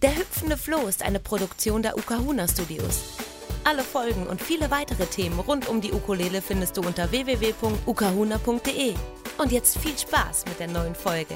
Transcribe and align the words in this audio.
Der 0.00 0.16
hüpfende 0.16 0.56
Floh 0.56 0.86
ist 0.86 1.02
eine 1.02 1.18
Produktion 1.18 1.82
der 1.82 1.98
Ukahuna 1.98 2.46
Studios. 2.46 3.16
Alle 3.64 3.82
Folgen 3.82 4.28
und 4.28 4.40
viele 4.40 4.70
weitere 4.70 5.06
Themen 5.06 5.40
rund 5.40 5.68
um 5.68 5.80
die 5.80 5.92
Ukulele 5.92 6.40
findest 6.40 6.76
du 6.76 6.82
unter 6.82 7.10
www.ukahuna.de. 7.10 8.94
Und 9.38 9.50
jetzt 9.50 9.76
viel 9.78 9.98
Spaß 9.98 10.44
mit 10.46 10.60
der 10.60 10.68
neuen 10.68 10.94
Folge. 10.94 11.34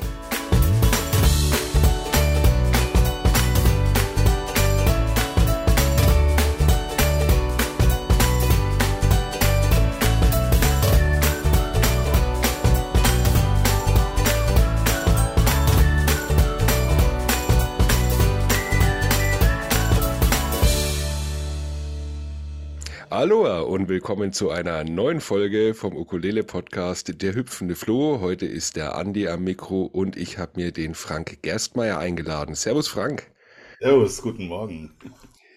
Aloha 23.22 23.60
und 23.60 23.88
willkommen 23.88 24.32
zu 24.32 24.50
einer 24.50 24.82
neuen 24.82 25.20
Folge 25.20 25.74
vom 25.74 25.96
Ukulele 25.96 26.42
Podcast 26.42 27.22
Der 27.22 27.36
hüpfende 27.36 27.76
Floh. 27.76 28.18
Heute 28.18 28.46
ist 28.46 28.74
der 28.74 28.96
Andi 28.96 29.28
am 29.28 29.44
Mikro 29.44 29.84
und 29.84 30.16
ich 30.16 30.38
habe 30.38 30.60
mir 30.60 30.72
den 30.72 30.96
Frank 30.96 31.40
Gerstmeier 31.40 31.98
eingeladen. 31.98 32.56
Servus 32.56 32.88
Frank. 32.88 33.30
Servus, 33.78 34.20
guten 34.22 34.48
Morgen. 34.48 34.98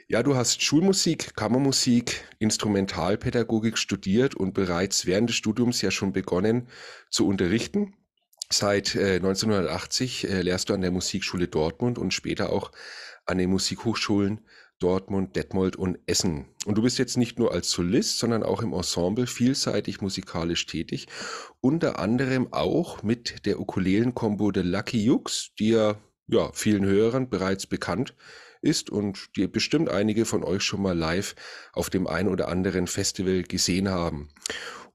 Ja, 0.07 0.21
du 0.21 0.35
hast 0.35 0.61
Schulmusik, 0.61 1.35
Kammermusik, 1.35 2.23
Instrumentalpädagogik 2.37 3.79
studiert 3.79 4.35
und 4.35 4.53
bereits 4.53 5.07
während 5.07 5.29
des 5.29 5.35
Studiums 5.35 5.81
ja 5.81 5.89
schon 5.89 6.13
begonnen 6.13 6.67
zu 7.09 7.27
unterrichten. 7.27 7.95
Seit 8.51 8.93
äh, 8.93 9.15
1980 9.15 10.29
äh, 10.29 10.41
lehrst 10.43 10.69
du 10.69 10.75
an 10.75 10.81
der 10.81 10.91
Musikschule 10.91 11.47
Dortmund 11.47 11.97
und 11.97 12.13
später 12.13 12.53
auch 12.53 12.71
an 13.25 13.39
den 13.39 13.49
Musikhochschulen 13.49 14.41
Dortmund, 14.79 15.35
Detmold 15.35 15.75
und 15.75 15.99
Essen. 16.05 16.45
Und 16.65 16.77
du 16.77 16.81
bist 16.81 16.97
jetzt 16.97 17.17
nicht 17.17 17.39
nur 17.39 17.53
als 17.53 17.71
Solist, 17.71 18.19
sondern 18.19 18.43
auch 18.43 18.61
im 18.61 18.73
Ensemble 18.73 19.27
vielseitig 19.27 20.01
musikalisch 20.01 20.65
tätig. 20.65 21.07
Unter 21.61 21.99
anderem 21.99 22.51
auch 22.51 23.03
mit 23.03 23.45
der 23.45 23.59
Ukulelen-Kombo 23.59 24.51
The 24.53 24.61
Lucky 24.61 25.03
Jux, 25.03 25.51
die 25.59 25.69
ja, 25.69 25.97
ja 26.27 26.51
vielen 26.53 26.85
Hörern 26.85 27.29
bereits 27.29 27.67
bekannt 27.67 28.15
ist 28.61 28.89
und 28.89 29.29
die 29.35 29.47
bestimmt 29.47 29.89
einige 29.89 30.25
von 30.25 30.43
euch 30.43 30.63
schon 30.63 30.81
mal 30.81 30.97
live 30.97 31.35
auf 31.73 31.89
dem 31.89 32.07
ein 32.07 32.27
oder 32.27 32.47
anderen 32.47 32.87
Festival 32.87 33.43
gesehen 33.43 33.89
haben. 33.89 34.29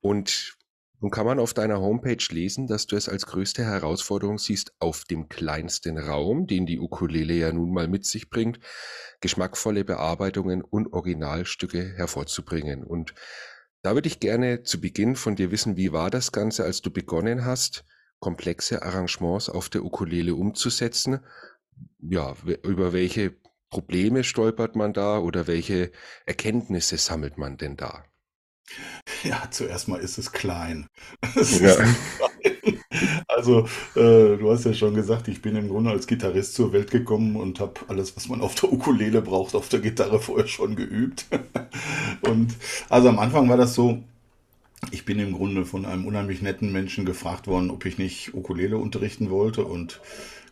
Und 0.00 0.56
nun 1.00 1.10
kann 1.10 1.24
man 1.24 1.38
auf 1.38 1.54
deiner 1.54 1.80
Homepage 1.80 2.22
lesen, 2.30 2.66
dass 2.66 2.86
du 2.86 2.94
es 2.94 3.08
als 3.08 3.24
größte 3.24 3.64
Herausforderung 3.64 4.38
siehst, 4.38 4.74
auf 4.78 5.04
dem 5.04 5.30
kleinsten 5.30 5.96
Raum, 5.96 6.46
den 6.46 6.66
die 6.66 6.78
Ukulele 6.78 7.34
ja 7.34 7.52
nun 7.52 7.72
mal 7.72 7.88
mit 7.88 8.04
sich 8.04 8.28
bringt, 8.28 8.60
geschmackvolle 9.20 9.84
Bearbeitungen 9.84 10.60
und 10.60 10.92
Originalstücke 10.92 11.94
hervorzubringen. 11.96 12.84
Und 12.84 13.14
da 13.82 13.94
würde 13.94 14.08
ich 14.08 14.20
gerne 14.20 14.62
zu 14.62 14.78
Beginn 14.78 15.16
von 15.16 15.36
dir 15.36 15.50
wissen, 15.50 15.78
wie 15.78 15.90
war 15.92 16.10
das 16.10 16.32
Ganze, 16.32 16.64
als 16.64 16.82
du 16.82 16.90
begonnen 16.90 17.46
hast, 17.46 17.84
komplexe 18.18 18.82
Arrangements 18.82 19.48
auf 19.48 19.70
der 19.70 19.82
Ukulele 19.82 20.34
umzusetzen? 20.34 21.20
Ja, 21.98 22.36
über 22.62 22.92
welche 22.92 23.36
Probleme 23.70 24.22
stolpert 24.22 24.76
man 24.76 24.92
da 24.92 25.18
oder 25.18 25.46
welche 25.46 25.92
Erkenntnisse 26.26 26.98
sammelt 26.98 27.38
man 27.38 27.56
denn 27.56 27.78
da? 27.78 28.04
Ja, 29.24 29.42
zuerst 29.50 29.88
mal 29.88 30.00
ist 30.00 30.18
es 30.18 30.32
klein. 30.32 30.86
Es 31.36 31.60
ja. 31.60 31.74
klein. 31.74 31.96
Also, 33.28 33.66
äh, 33.94 34.36
du 34.36 34.50
hast 34.50 34.64
ja 34.64 34.74
schon 34.74 34.94
gesagt, 34.94 35.28
ich 35.28 35.42
bin 35.42 35.56
im 35.56 35.68
Grunde 35.68 35.90
als 35.90 36.06
Gitarrist 36.06 36.54
zur 36.54 36.72
Welt 36.72 36.90
gekommen 36.90 37.36
und 37.36 37.60
habe 37.60 37.80
alles, 37.88 38.16
was 38.16 38.28
man 38.28 38.40
auf 38.40 38.54
der 38.54 38.72
Ukulele 38.72 39.22
braucht, 39.22 39.54
auf 39.54 39.68
der 39.68 39.80
Gitarre 39.80 40.20
vorher 40.20 40.48
schon 40.48 40.76
geübt. 40.76 41.26
und 42.22 42.54
also 42.88 43.08
am 43.08 43.18
Anfang 43.18 43.48
war 43.48 43.56
das 43.56 43.74
so, 43.74 44.02
ich 44.90 45.04
bin 45.04 45.18
im 45.18 45.32
Grunde 45.32 45.64
von 45.66 45.86
einem 45.86 46.06
unheimlich 46.06 46.42
netten 46.42 46.72
Menschen 46.72 47.04
gefragt 47.04 47.46
worden, 47.46 47.70
ob 47.70 47.86
ich 47.86 47.98
nicht 47.98 48.34
Ukulele 48.34 48.78
unterrichten 48.78 49.30
wollte 49.30 49.64
und 49.64 50.00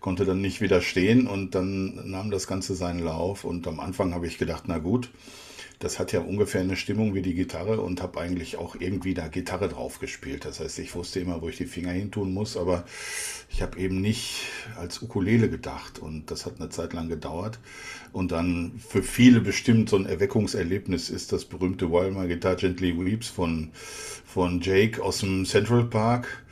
konnte 0.01 0.25
dann 0.25 0.41
nicht 0.41 0.61
widerstehen 0.61 1.27
und 1.27 1.55
dann 1.55 2.11
nahm 2.11 2.31
das 2.31 2.47
Ganze 2.47 2.75
seinen 2.75 3.01
Lauf 3.01 3.45
und 3.45 3.67
am 3.67 3.81
Anfang 3.81 4.15
habe 4.15 4.27
ich 4.27 4.39
gedacht, 4.39 4.65
na 4.67 4.79
gut, 4.79 5.11
das 5.79 6.01
hat 6.01 6.13
ja 6.13 6.21
ungefähr 6.21 6.61
eine 6.61 6.77
Stimmung 6.77 7.15
wie 7.15 7.23
die 7.23 7.35
Gitarre 7.35 7.81
und 7.81 8.03
habe 8.03 8.21
eigentlich 8.21 8.57
auch 8.57 8.75
irgendwie 8.81 9.15
da 9.15 9.29
Gitarre 9.29 9.69
drauf 9.69 10.01
gespielt. 10.01 10.45
Das 10.45 10.59
heißt, 10.59 10.79
ich 10.81 10.95
wusste 10.95 11.21
immer, 11.21 11.41
wo 11.41 11.49
ich 11.49 11.57
die 11.57 11.67
Finger 11.67 11.93
hin 11.93 12.11
tun 12.11 12.35
muss, 12.35 12.57
aber 12.57 12.85
ich 13.51 13.63
habe 13.63 13.79
eben 13.79 14.01
nicht 14.01 14.47
als 14.77 15.01
Ukulele 15.03 15.49
gedacht 15.49 16.01
und 16.01 16.31
das 16.31 16.47
hat 16.47 16.55
eine 16.59 16.69
Zeit 16.69 16.95
lang 16.95 17.09
gedauert. 17.09 17.61
Und 18.13 18.33
dann 18.33 18.73
für 18.79 19.03
viele 19.03 19.41
bestimmt 19.41 19.89
so 19.91 19.97
ein 19.97 20.07
Erweckungserlebnis 20.07 21.11
ist 21.11 21.31
das 21.33 21.45
berühmte 21.45 21.91
While 21.93 22.11
My 22.11 22.27
Guitar 22.27 22.57
Gently 22.57 22.99
Weeps 22.99 23.29
von, 23.29 23.71
von 24.25 24.61
Jake 24.61 25.01
aus 25.01 25.19
dem 25.19 25.45
Central 25.45 25.85
Park 25.85 26.43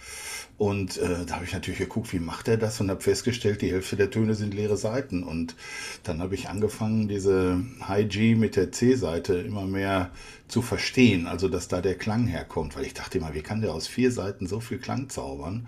und 0.59 0.97
äh, 0.97 1.27
da 1.27 1.35
habe 1.35 1.45
ich 1.45 1.53
natürlich 1.53 1.81
geguckt, 1.81 2.15
wie 2.15 2.19
macht 2.19 2.49
er 2.49 2.57
das 2.57 2.81
und 2.81 2.89
habe 2.89 3.03
festgestellt, 3.03 3.61
die 3.61 3.73
Hälfte 3.73 3.97
der 3.97 4.11
Töne 4.11 4.35
sind 4.35 4.55
leere 4.55 4.79
Seiten. 4.79 5.23
Und 5.23 5.55
dann 6.03 6.23
habe 6.23 6.35
ich 6.35 6.49
angefangen, 6.49 7.09
diese 7.09 7.61
High 7.87 8.09
G 8.09 8.35
mit 8.35 8.57
der 8.57 8.73
C-Seite 8.73 9.35
immer 9.35 9.67
mehr 9.67 10.11
zu 10.49 10.63
verstehen, 10.63 11.27
also 11.27 11.49
dass 11.49 11.69
da 11.69 11.83
der 11.83 11.97
Klang 11.97 12.27
herkommt, 12.27 12.75
weil 12.75 12.87
ich 12.87 12.95
dachte 12.95 13.19
immer, 13.19 13.35
wie 13.35 13.43
kann 13.43 13.61
der 13.61 13.75
aus 13.75 13.87
vier 13.87 14.11
Seiten 14.11 14.47
so 14.47 14.61
viel 14.61 14.79
Klang 14.79 15.11
zaubern? 15.11 15.67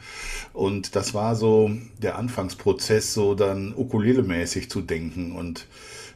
Und 0.54 0.96
das 0.96 1.12
war 1.12 1.36
so 1.36 1.70
der 1.98 2.16
Anfangsprozess, 2.16 3.12
so 3.12 3.34
dann 3.34 3.74
ukulele-mäßig 3.74 4.70
zu 4.70 4.80
denken. 4.80 5.32
Und 5.32 5.66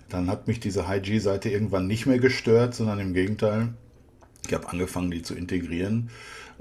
dann 0.09 0.31
hat 0.31 0.47
mich 0.47 0.61
diese 0.61 0.89
High 0.89 1.03
G-Seite 1.03 1.51
irgendwann 1.51 1.87
nicht 1.87 2.07
mehr 2.07 2.19
gestört, 2.19 2.75
sondern 2.75 3.01
im 3.01 3.13
Gegenteil, 3.13 3.69
ich 4.47 4.55
habe 4.55 4.71
angefangen, 4.71 5.11
die 5.11 5.21
zu 5.21 5.35
integrieren 5.35 6.09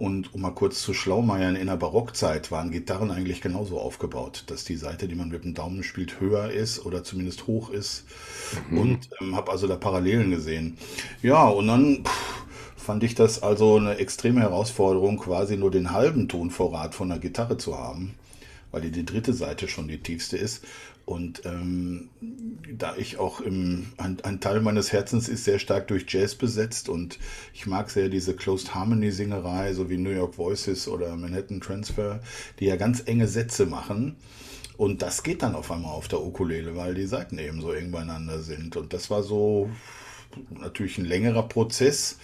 und 0.02 0.34
um 0.34 0.42
mal 0.42 0.50
kurz 0.50 0.82
zu 0.82 0.96
schlaumeiern, 0.96 1.56
in 1.56 1.68
der 1.68 1.78
Barockzeit 1.78 2.50
waren 2.50 2.72
Gitarren 2.72 3.12
eigentlich 3.12 3.40
genauso 3.40 3.80
aufgebaut, 3.80 4.46
dass 4.48 4.64
die 4.64 4.76
Seite, 4.76 5.08
die 5.08 5.14
man 5.14 5.30
mit 5.30 5.44
dem 5.44 5.54
Daumen 5.54 5.84
spielt, 5.84 6.20
höher 6.20 6.50
ist 6.50 6.84
oder 6.84 7.04
zumindest 7.04 7.46
hoch 7.46 7.70
ist. 7.70 8.06
Mhm. 8.72 8.78
Und 8.80 9.10
ähm, 9.22 9.36
habe 9.36 9.52
also 9.52 9.68
da 9.68 9.76
Parallelen 9.76 10.32
gesehen. 10.32 10.76
Ja, 11.22 11.48
und 11.48 11.68
dann 11.68 12.04
pff, 12.04 12.46
fand 12.78 13.04
ich 13.04 13.14
das 13.14 13.44
also 13.44 13.76
eine 13.78 13.98
extreme 13.98 14.42
Herausforderung, 14.42 15.18
quasi 15.18 15.56
nur 15.56 15.70
den 15.70 15.92
halben 15.92 16.28
Tonvorrat 16.28 16.96
von 16.96 17.10
der 17.10 17.20
Gitarre 17.20 17.58
zu 17.58 17.78
haben, 17.78 18.16
weil 18.72 18.82
die, 18.82 18.92
die 18.92 19.06
dritte 19.06 19.34
Seite 19.34 19.68
schon 19.68 19.88
die 19.88 20.00
tiefste 20.00 20.36
ist. 20.36 20.64
Und 21.06 21.46
ähm, 21.46 22.10
da 22.78 22.96
ich 22.96 23.18
auch 23.18 23.42
im, 23.42 23.88
ein, 23.98 24.18
ein, 24.24 24.40
Teil 24.40 24.62
meines 24.62 24.92
Herzens 24.92 25.28
ist 25.30 25.44
sehr 25.44 25.60
stark 25.60 25.88
durch 25.88 26.06
Jazz 26.08 26.36
besetzt 26.36 26.90
und 26.90 27.20
ich 27.54 27.66
mag 27.66 27.90
sehr 27.90 28.08
diese 28.08 28.36
Closed 28.36 28.76
Harmony 28.76 29.12
Singerei, 29.12 29.74
so 29.74 29.90
wie 29.90 29.98
New 29.98 30.12
York 30.12 30.38
Voices 30.38 30.88
oder 30.88 31.16
Manhattan 31.16 31.60
Transfer, 31.60 32.22
die 32.60 32.66
ja 32.66 32.76
ganz 32.76 33.04
enge 33.06 33.28
Sätze 33.28 33.66
machen. 33.66 34.16
Und 34.78 35.02
das 35.02 35.24
geht 35.24 35.44
dann 35.44 35.56
auf 35.56 35.72
einmal 35.72 35.92
auf 35.92 36.08
der 36.08 36.22
Ukulele, 36.22 36.76
weil 36.76 36.96
die 36.96 37.06
Seiten 37.06 37.38
eben 37.38 37.62
so 37.62 37.72
eng 37.72 37.92
beieinander 37.92 38.40
sind. 38.40 38.78
Und 38.78 38.94
das 38.94 39.10
war 39.10 39.22
so 39.22 39.70
natürlich 40.50 40.98
ein 40.98 41.06
längerer 41.06 41.48
Prozess, 41.48 42.18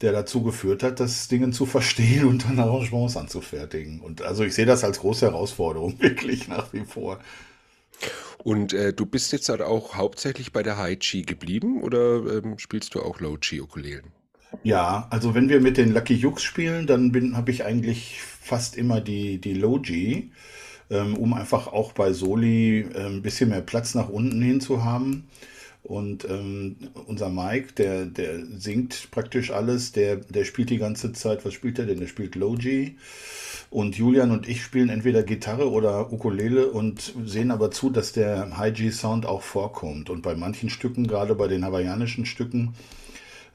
der 0.00 0.12
dazu 0.12 0.42
geführt 0.42 0.82
hat, 0.82 0.98
das 0.98 1.28
Ding 1.28 1.52
zu 1.52 1.66
verstehen 1.66 2.24
und 2.24 2.44
dann 2.44 2.58
Arrangements 2.58 3.16
anzufertigen. 3.16 4.00
Und 4.00 4.22
also 4.22 4.44
ich 4.44 4.54
sehe 4.54 4.66
das 4.66 4.84
als 4.84 5.00
große 5.00 5.26
Herausforderung, 5.26 5.94
wirklich 6.00 6.48
nach 6.48 6.72
wie 6.72 6.84
vor. 6.84 7.20
Und 8.42 8.74
äh, 8.74 8.92
du 8.92 9.06
bist 9.06 9.32
jetzt 9.32 9.48
halt 9.48 9.62
auch 9.62 9.94
hauptsächlich 9.94 10.52
bei 10.52 10.62
der 10.62 10.76
High 10.76 10.98
G 10.98 11.22
geblieben 11.22 11.82
oder 11.82 12.16
ähm, 12.26 12.58
spielst 12.58 12.94
du 12.94 13.00
auch 13.00 13.20
Low 13.20 13.38
G 13.40 13.60
Ukulelen? 13.60 14.12
Ja, 14.62 15.08
also 15.10 15.34
wenn 15.34 15.48
wir 15.48 15.60
mit 15.60 15.78
den 15.78 15.92
Lucky 15.92 16.14
Jux 16.14 16.42
spielen, 16.42 16.86
dann 16.86 17.36
habe 17.36 17.50
ich 17.50 17.64
eigentlich 17.64 18.20
fast 18.20 18.76
immer 18.76 19.00
die, 19.00 19.40
die 19.40 19.54
Low 19.54 19.80
G, 19.80 20.28
ähm, 20.90 21.16
um 21.16 21.32
einfach 21.32 21.66
auch 21.68 21.92
bei 21.92 22.12
Soli 22.12 22.80
äh, 22.80 23.06
ein 23.06 23.22
bisschen 23.22 23.50
mehr 23.50 23.62
Platz 23.62 23.94
nach 23.94 24.08
unten 24.08 24.40
hin 24.42 24.60
zu 24.60 24.84
haben. 24.84 25.26
Und 25.84 26.24
ähm, 26.24 26.76
unser 27.06 27.28
Mike, 27.28 27.74
der, 27.74 28.06
der 28.06 28.44
singt 28.46 29.10
praktisch 29.10 29.50
alles, 29.50 29.92
der, 29.92 30.16
der 30.16 30.44
spielt 30.44 30.70
die 30.70 30.78
ganze 30.78 31.12
Zeit, 31.12 31.44
was 31.44 31.52
spielt 31.52 31.78
er 31.78 31.84
denn? 31.84 32.00
Der 32.00 32.06
spielt 32.06 32.36
Low 32.36 32.54
G. 32.54 32.92
Und 33.68 33.98
Julian 33.98 34.30
und 34.30 34.48
ich 34.48 34.62
spielen 34.62 34.88
entweder 34.88 35.22
Gitarre 35.22 35.70
oder 35.70 36.10
Ukulele 36.10 36.68
und 36.68 37.12
sehen 37.26 37.50
aber 37.50 37.70
zu, 37.70 37.90
dass 37.90 38.12
der 38.12 38.56
High 38.56 38.72
G-Sound 38.72 39.26
auch 39.26 39.42
vorkommt. 39.42 40.08
Und 40.08 40.22
bei 40.22 40.34
manchen 40.34 40.70
Stücken, 40.70 41.06
gerade 41.06 41.34
bei 41.34 41.48
den 41.48 41.66
hawaiianischen 41.66 42.24
Stücken, 42.24 42.74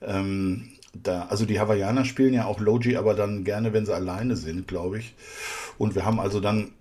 ähm, 0.01 0.69
da, 0.93 1.23
also 1.29 1.45
die 1.45 1.59
Hawaiianer 1.59 2.05
spielen 2.05 2.35
ja 2.35 2.45
auch 2.45 2.59
Low 2.59 2.77
G, 2.77 2.95
aber 2.95 3.15
dann 3.15 3.43
gerne, 3.43 3.73
wenn 3.73 3.87
sie 3.87 3.95
alleine 3.95 4.35
sind, 4.35 4.67
glaube 4.67 4.99
ich. 4.99 5.15
Und 5.79 5.95
wir 5.95 6.05
haben 6.05 6.19
also 6.19 6.39
dann 6.39 6.73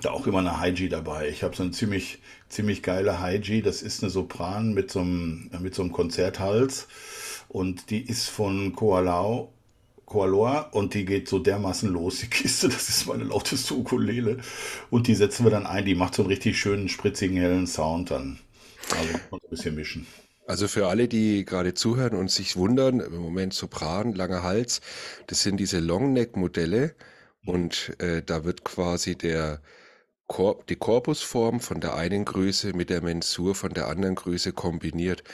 da 0.00 0.10
auch 0.10 0.26
immer 0.26 0.38
eine 0.38 0.58
High 0.58 0.74
G 0.74 0.88
dabei. 0.88 1.28
Ich 1.28 1.42
habe 1.42 1.54
so 1.54 1.62
eine 1.62 1.72
ziemlich, 1.72 2.20
ziemlich 2.48 2.82
geile 2.82 3.20
High 3.20 3.40
G. 3.42 3.62
Das 3.62 3.82
ist 3.82 4.02
eine 4.02 4.10
Sopran 4.10 4.72
mit 4.72 4.90
so 4.90 5.00
einem, 5.00 5.50
mit 5.60 5.74
so 5.74 5.82
einem 5.82 5.92
Konzerthals. 5.92 6.88
Und 7.48 7.90
die 7.90 8.00
ist 8.00 8.28
von 8.28 8.74
Koalau 8.74 9.52
Koaloa 10.12 10.60
und 10.72 10.92
die 10.92 11.06
geht 11.06 11.26
so 11.26 11.38
dermaßen 11.38 11.88
los, 11.88 12.18
die 12.18 12.26
Kiste, 12.26 12.68
das 12.68 12.90
ist 12.90 13.06
meine 13.06 13.24
lauteste 13.24 13.74
Ukulele. 13.74 14.38
Und 14.90 15.06
die 15.06 15.14
setzen 15.14 15.44
wir 15.44 15.50
dann 15.50 15.66
ein, 15.66 15.86
die 15.86 15.94
macht 15.94 16.14
so 16.14 16.22
einen 16.22 16.30
richtig 16.30 16.58
schönen, 16.58 16.90
spritzigen, 16.90 17.38
hellen 17.38 17.66
Sound 17.66 18.10
dann. 18.10 18.38
Also 18.90 19.14
ein 19.32 19.50
bisschen 19.50 19.74
mischen. 19.74 20.06
Also 20.46 20.68
für 20.68 20.88
alle, 20.88 21.08
die 21.08 21.46
gerade 21.46 21.72
zuhören 21.72 22.14
und 22.14 22.30
sich 22.30 22.56
wundern, 22.56 23.00
im 23.00 23.16
Moment 23.16 23.54
Sopran, 23.54 24.12
langer 24.12 24.42
Hals, 24.42 24.82
das 25.28 25.42
sind 25.42 25.58
diese 25.58 25.78
Longneck-Modelle 25.78 26.94
und 27.46 27.94
äh, 27.98 28.22
da 28.22 28.44
wird 28.44 28.64
quasi 28.64 29.16
der 29.16 29.62
die 30.68 30.76
Korpusform 30.76 31.60
von 31.60 31.80
der 31.80 31.94
einen 31.94 32.24
Größe 32.24 32.72
mit 32.74 32.90
der 32.90 33.02
Mensur 33.02 33.54
von 33.54 33.74
der 33.74 33.88
anderen 33.88 34.14
Größe 34.14 34.52
kombiniert. 34.52 35.24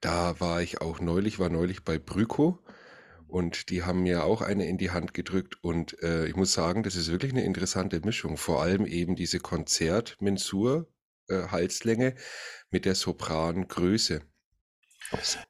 Da 0.00 0.38
war 0.40 0.62
ich 0.62 0.80
auch 0.80 1.00
neulich, 1.00 1.38
war 1.38 1.48
neulich 1.48 1.84
bei 1.84 1.98
Bryco 1.98 2.58
und 3.26 3.70
die 3.70 3.82
haben 3.82 4.02
mir 4.02 4.24
auch 4.24 4.42
eine 4.42 4.66
in 4.66 4.78
die 4.78 4.90
Hand 4.90 5.14
gedrückt 5.14 5.56
und 5.62 6.00
äh, 6.02 6.26
ich 6.26 6.36
muss 6.36 6.52
sagen, 6.52 6.82
das 6.82 6.94
ist 6.94 7.10
wirklich 7.10 7.32
eine 7.32 7.44
interessante 7.44 8.00
Mischung. 8.00 8.36
Vor 8.36 8.62
allem 8.62 8.86
eben 8.86 9.16
diese 9.16 9.40
Konzert-Mensur, 9.40 10.88
äh, 11.28 11.48
Halslänge 11.48 12.14
mit 12.70 12.84
der 12.84 12.94
Soprangröße. 12.94 14.20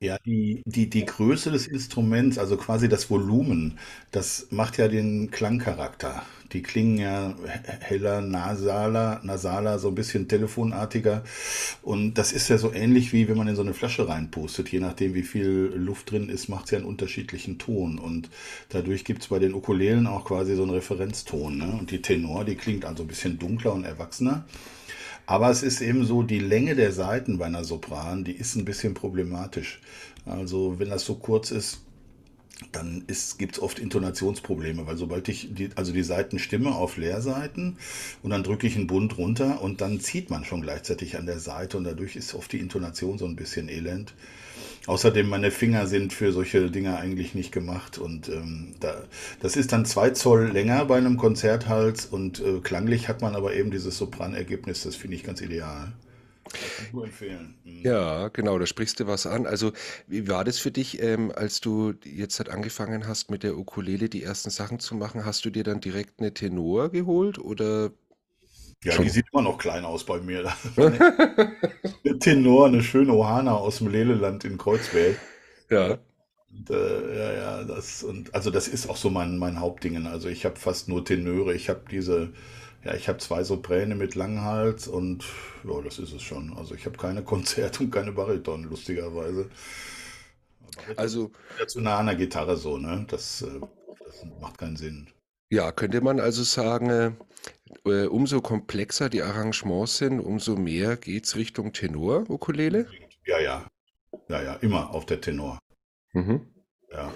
Ja, 0.00 0.19
die, 0.25 0.62
die, 0.66 0.88
die 0.88 1.05
Größe 1.05 1.50
des 1.50 1.66
Instruments, 1.66 2.38
also 2.38 2.56
quasi 2.56 2.88
das 2.88 3.11
Volumen, 3.11 3.78
das 4.11 4.49
macht 4.50 4.78
ja 4.78 4.88
den 4.88 5.31
Klangcharakter. 5.31 6.22
Die 6.52 6.62
klingen 6.62 6.99
ja 6.99 7.34
heller, 7.81 8.20
nasaler, 8.20 9.20
nasaler, 9.25 9.81
so 9.81 9.88
ein 9.88 9.96
bisschen 9.96 10.28
telefonartiger. 10.28 11.25
Und 11.82 12.14
das 12.14 12.32
ist 12.32 12.49
ja 12.49 12.58
so 12.58 12.72
ähnlich 12.72 13.12
wie 13.12 13.28
wenn 13.28 13.37
man 13.37 13.49
in 13.49 13.56
so 13.56 13.62
eine 13.62 13.75
Flasche 13.75 14.08
reinpustet. 14.08 14.69
Je 14.70 14.78
nachdem, 14.78 15.14
wie 15.14 15.25
viel 15.25 15.72
Luft 15.75 16.12
drin 16.12 16.28
ist, 16.28 16.49
macht 16.49 16.66
es 16.66 16.70
ja 16.70 16.78
einen 16.78 16.87
unterschiedlichen 16.87 17.58
Ton. 17.58 17.99
Und 17.99 18.31
dadurch 18.69 19.05
gibt 19.05 19.22
es 19.22 19.28
bei 19.28 19.40
den 19.40 19.52
Ukulelen 19.52 20.06
auch 20.06 20.25
quasi 20.25 20.55
so 20.55 20.62
einen 20.62 20.70
Referenzton. 20.70 21.58
Ne? 21.58 21.76
Und 21.76 21.90
die 21.90 22.02
Tenor, 22.02 22.44
die 22.44 22.55
klingt 22.55 22.84
also 22.84 23.02
ein 23.02 23.08
bisschen 23.08 23.38
dunkler 23.38 23.72
und 23.72 23.84
erwachsener. 23.84 24.44
Aber 25.26 25.50
es 25.50 25.62
ist 25.62 25.81
eben 25.81 26.05
so, 26.05 26.23
die 26.23 26.38
Länge 26.38 26.75
der 26.75 26.93
Saiten 26.93 27.38
bei 27.38 27.47
einer 27.47 27.65
Sopran, 27.65 28.25
die 28.25 28.32
ist 28.32 28.56
ein 28.56 28.65
bisschen 28.65 28.94
problematisch. 28.94 29.81
Also 30.26 30.79
wenn 30.79 30.91
das 30.91 31.05
so 31.05 31.15
kurz 31.15 31.50
ist, 31.50 31.81
dann 32.73 33.05
gibt 33.38 33.56
es 33.56 33.62
oft 33.62 33.79
Intonationsprobleme, 33.79 34.87
weil 34.87 34.97
sobald 34.97 35.29
ich 35.29 35.55
die, 35.55 35.71
also 35.75 35.93
die 35.93 36.03
Seiten 36.03 36.38
stimme 36.38 36.75
auf 36.75 36.97
Leerseiten 36.97 37.79
und 38.23 38.31
dann 38.31 38.44
drücke 38.44 38.67
ich 38.67 38.76
einen 38.76 38.87
Bund 38.87 39.19
runter 39.19 39.61
und 39.61 39.81
dann 39.81 40.00
zieht 40.00 40.31
man 40.31 40.44
schon 40.44 40.62
gleichzeitig 40.62 41.17
an 41.17 41.26
der 41.26 41.41
Seite 41.41 41.76
und 41.76 41.85
dadurch 41.85 42.17
ist 42.17 42.35
oft 42.35 42.53
die 42.53 42.61
Intonation 42.61 43.19
so 43.19 43.26
ein 43.26 43.37
bisschen 43.37 43.69
elend. 43.69 44.15
Außerdem, 44.86 45.28
meine 45.28 45.50
Finger 45.50 45.86
sind 45.86 46.12
für 46.12 46.32
solche 46.32 46.70
Dinge 46.70 46.96
eigentlich 46.98 47.34
nicht 47.34 47.52
gemacht. 47.52 47.98
Und 47.98 48.28
ähm, 48.28 48.75
da, 48.81 49.04
das 49.40 49.56
ist 49.56 49.72
dann 49.72 49.86
zwei 49.86 50.10
Zoll 50.10 50.50
länger 50.50 50.84
bei 50.84 50.98
einem 50.98 51.16
Konzerthals 51.16 52.06
und 52.06 52.40
äh, 52.40 52.60
klanglich 52.60 53.08
hat 53.08 53.22
man 53.22 53.34
aber 53.34 53.54
eben 53.54 53.70
dieses 53.70 53.96
Sopranergebnis, 53.96 54.82
das 54.82 54.96
finde 54.96 55.16
ich 55.16 55.25
ganz 55.25 55.40
ideal. 55.40 55.92
Ich 56.52 56.92
nur 56.92 57.04
empfehlen. 57.04 57.54
Mhm. 57.64 57.81
Ja, 57.82 58.28
genau, 58.28 58.58
da 58.58 58.66
sprichst 58.66 59.00
du 59.00 59.06
was 59.06 59.26
an. 59.26 59.46
Also, 59.46 59.72
wie 60.06 60.28
war 60.28 60.44
das 60.44 60.58
für 60.58 60.70
dich, 60.70 61.02
ähm, 61.02 61.32
als 61.34 61.60
du 61.60 61.94
jetzt 62.04 62.38
halt 62.38 62.50
angefangen 62.50 63.06
hast, 63.06 63.30
mit 63.30 63.42
der 63.42 63.56
Ukulele 63.56 64.08
die 64.08 64.22
ersten 64.22 64.50
Sachen 64.50 64.78
zu 64.78 64.94
machen? 64.94 65.25
Hast 65.25 65.44
du 65.44 65.50
dir 65.50 65.64
dann 65.64 65.80
direkt 65.80 66.20
eine 66.20 66.34
Tenor 66.34 66.90
geholt 66.90 67.38
oder 67.38 67.90
ja, 68.84 68.92
Schon. 68.92 69.04
die 69.04 69.10
sieht 69.10 69.26
immer 69.32 69.42
noch 69.42 69.58
klein 69.58 69.84
aus 69.84 70.04
bei 70.04 70.20
mir. 70.20 70.52
eine 70.76 72.19
Tenor, 72.19 72.66
eine 72.66 72.82
schöne 72.82 73.12
Ohana 73.12 73.54
aus 73.54 73.78
dem 73.78 73.88
Leleland 73.88 74.44
in 74.44 74.58
Kreuzberg. 74.58 75.16
Ja. 75.70 75.98
Und, 76.50 76.70
äh, 76.70 77.19
ja, 77.19 77.32
ja, 77.32 77.64
das 77.64 78.02
und 78.02 78.34
also 78.34 78.50
das 78.50 78.69
ist 78.69 78.88
auch 78.88 78.96
so 78.96 79.10
mein, 79.10 79.38
mein 79.38 79.58
Hauptdingen. 79.58 80.06
Also 80.06 80.28
ich 80.28 80.44
habe 80.44 80.56
fast 80.56 80.88
nur 80.88 81.04
Tenöre. 81.04 81.54
Ich 81.54 81.69
habe 81.69 81.82
diese, 81.90 82.32
ja, 82.84 82.94
ich 82.94 83.08
habe 83.08 83.19
zwei 83.19 83.42
Sopräne 83.42 83.94
mit 83.94 84.14
Langhals 84.14 84.87
und 84.87 85.25
ja, 85.64 85.80
das 85.80 85.98
ist 85.98 86.12
es 86.12 86.22
schon. 86.22 86.54
Also 86.56 86.75
ich 86.75 86.84
habe 86.84 86.98
keine 86.98 87.25
Konzert 87.25 87.80
und 87.80 87.90
keine 87.90 88.12
Bariton, 88.12 88.64
lustigerweise. 88.64 89.48
Bariton 90.76 90.96
also 90.96 91.30
zu 91.66 91.80
nah 91.80 91.98
an 91.98 92.06
der 92.06 92.16
Gitarre 92.16 92.56
so, 92.56 92.76
ne? 92.76 93.06
Das, 93.08 93.42
äh, 93.42 93.60
das 94.04 94.25
macht 94.40 94.58
keinen 94.58 94.76
Sinn. 94.76 95.08
Ja, 95.50 95.72
könnte 95.72 96.00
man 96.00 96.20
also 96.20 96.42
sagen, 96.42 97.16
äh, 97.85 98.06
umso 98.06 98.41
komplexer 98.41 99.08
die 99.08 99.23
Arrangements 99.23 99.99
sind, 99.99 100.20
umso 100.20 100.56
mehr 100.56 100.96
geht 100.96 101.25
es 101.25 101.37
Richtung 101.37 101.73
Tenor-Ukulele? 101.73 102.87
Ja, 103.26 103.41
ja. 103.41 103.67
Ja, 104.29 104.43
ja, 104.43 104.55
immer 104.55 104.94
auf 104.94 105.06
der 105.06 105.20
Tenor. 105.20 105.58
Mhm. 106.12 106.46
Ja. 106.91 107.12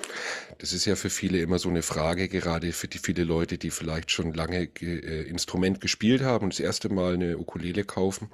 Das 0.59 0.73
ist 0.73 0.87
ja 0.87 0.97
für 0.97 1.11
viele 1.11 1.39
immer 1.39 1.59
so 1.61 1.69
eine 1.69 1.83
Frage, 1.83 2.29
gerade 2.29 2.73
für 2.73 2.89
die 2.89 2.99
viele 2.99 3.23
Leute, 3.23 3.59
die 3.59 3.71
vielleicht 3.71 4.11
schon 4.11 4.33
lange 4.33 4.69
äh, 4.81 5.23
Instrument 5.29 5.81
gespielt 5.81 6.23
haben 6.23 6.45
und 6.45 6.53
das 6.53 6.61
erste 6.61 6.89
Mal 6.89 7.15
eine 7.15 7.39
Ukulele 7.39 7.85
kaufen. 7.85 8.29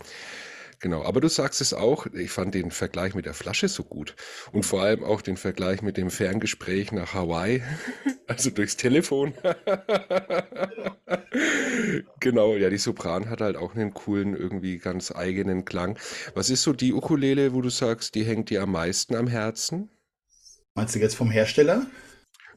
Genau, 0.81 1.05
aber 1.05 1.21
du 1.21 1.29
sagst 1.29 1.61
es 1.61 1.73
auch, 1.73 2.07
ich 2.07 2.31
fand 2.31 2.55
den 2.55 2.71
Vergleich 2.71 3.15
mit 3.15 3.27
der 3.27 3.35
Flasche 3.35 3.69
so 3.69 3.85
gut 3.85 4.17
und 4.53 4.65
vor 4.65 4.83
allem 4.83 5.05
auch 5.05 5.23
den 5.23 5.37
Vergleich 5.37 5.83
mit 5.83 5.97
dem 5.97 6.11
Ferngespräch 6.11 6.93
nach 6.93 7.15
Hawaii, 7.15 7.63
also 8.27 8.51
durchs 8.51 8.77
Telefon. 8.77 9.35
genau, 12.21 12.57
ja, 12.57 12.71
die 12.71 12.79
Sopran 12.79 13.29
hat 13.29 13.41
halt 13.41 13.57
auch 13.57 13.75
einen 13.75 13.95
coolen, 13.95 14.37
irgendwie 14.37 14.79
ganz 14.79 15.13
eigenen 15.13 15.65
Klang. 15.65 15.99
Was 16.35 16.51
ist 16.51 16.63
so 16.63 16.73
die 16.73 16.93
Ukulele, 16.93 17.55
wo 17.55 17.61
du 17.61 17.71
sagst, 17.71 18.15
die 18.15 18.25
hängt 18.25 18.51
dir 18.51 18.63
am 18.63 18.73
meisten 18.73 19.15
am 19.15 19.27
Herzen? 19.27 19.91
Meinst 20.75 20.95
du 20.95 20.99
jetzt 20.99 21.17
vom 21.17 21.31
Hersteller? 21.31 21.87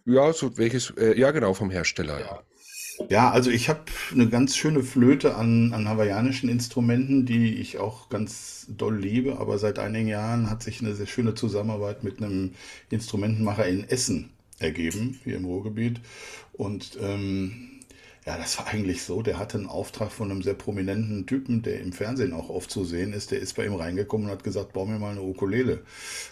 Ja, 0.06 0.32
so 0.34 0.58
welches, 0.58 0.92
äh, 0.92 1.20
ja 1.20 1.32
genau, 1.32 1.54
vom 1.54 1.70
Hersteller. 1.70 2.20
Ja. 2.20 2.44
Ja, 3.10 3.30
also 3.30 3.52
ich 3.52 3.70
habe 3.70 3.84
eine 4.12 4.28
ganz 4.28 4.58
schöne 4.58 4.82
Flöte 4.82 5.36
an, 5.36 5.72
an 5.74 5.88
hawaiianischen 5.88 6.50
Instrumenten, 6.50 7.26
die 7.26 7.54
ich 7.56 7.78
auch 7.78 8.10
ganz 8.10 8.66
doll 8.70 8.98
liebe, 8.98 9.38
aber 9.40 9.60
seit 9.60 9.78
einigen 9.78 10.08
Jahren 10.08 10.50
hat 10.50 10.64
sich 10.64 10.82
eine 10.82 10.96
sehr 10.96 11.06
schöne 11.06 11.36
Zusammenarbeit 11.36 12.04
mit 12.04 12.18
einem 12.18 12.54
Instrumentenmacher 12.90 13.68
in 13.68 13.88
Essen 13.88 14.32
ergeben, 14.60 15.20
hier 15.24 15.38
im 15.38 15.46
Ruhrgebiet. 15.46 16.02
Und 16.54 16.98
ähm, 17.00 17.77
ja, 18.28 18.38
das 18.38 18.58
war 18.58 18.68
eigentlich 18.68 19.04
so. 19.04 19.22
Der 19.22 19.40
hatte 19.40 19.58
einen 19.58 19.68
Auftrag 19.68 20.12
von 20.12 20.30
einem 20.30 20.42
sehr 20.42 20.54
prominenten 20.54 21.26
Typen, 21.28 21.62
der 21.62 21.80
im 21.80 21.94
Fernsehen 21.94 22.34
auch 22.34 22.50
oft 22.50 22.70
zu 22.70 22.84
sehen 22.84 23.14
ist. 23.14 23.32
Der 23.32 23.40
ist 23.40 23.56
bei 23.56 23.66
ihm 23.66 23.74
reingekommen 23.76 24.28
und 24.28 24.34
hat 24.34 24.44
gesagt, 24.44 24.74
bau 24.74 24.86
mir 24.86 25.00
mal 25.00 25.12
eine 25.12 25.22
Ukulele. 25.22 25.76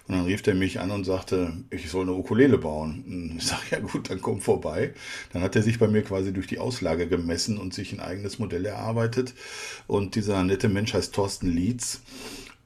Und 0.05 0.15
dann 0.15 0.25
rief 0.25 0.41
der 0.41 0.55
mich 0.55 0.81
an 0.81 0.91
und 0.91 1.05
sagte, 1.05 1.53
ich 1.69 1.89
soll 1.89 2.01
eine 2.01 2.11
Ukulele 2.11 2.57
bauen. 2.57 3.05
Und 3.07 3.37
ich 3.37 3.45
sage, 3.45 3.61
ja 3.71 3.79
gut, 3.79 4.09
dann 4.09 4.21
komm 4.21 4.41
vorbei. 4.41 4.93
Dann 5.31 5.41
hat 5.41 5.55
er 5.55 5.63
sich 5.63 5.79
bei 5.79 5.87
mir 5.87 6.01
quasi 6.01 6.33
durch 6.33 6.47
die 6.47 6.59
Auslage 6.59 7.07
gemessen 7.07 7.57
und 7.57 7.73
sich 7.73 7.93
ein 7.93 8.01
eigenes 8.01 8.39
Modell 8.39 8.65
erarbeitet. 8.65 9.33
Und 9.87 10.15
dieser 10.15 10.43
nette 10.43 10.67
Mensch 10.67 10.93
heißt 10.93 11.15
Thorsten 11.15 11.47
Lietz. 11.47 12.01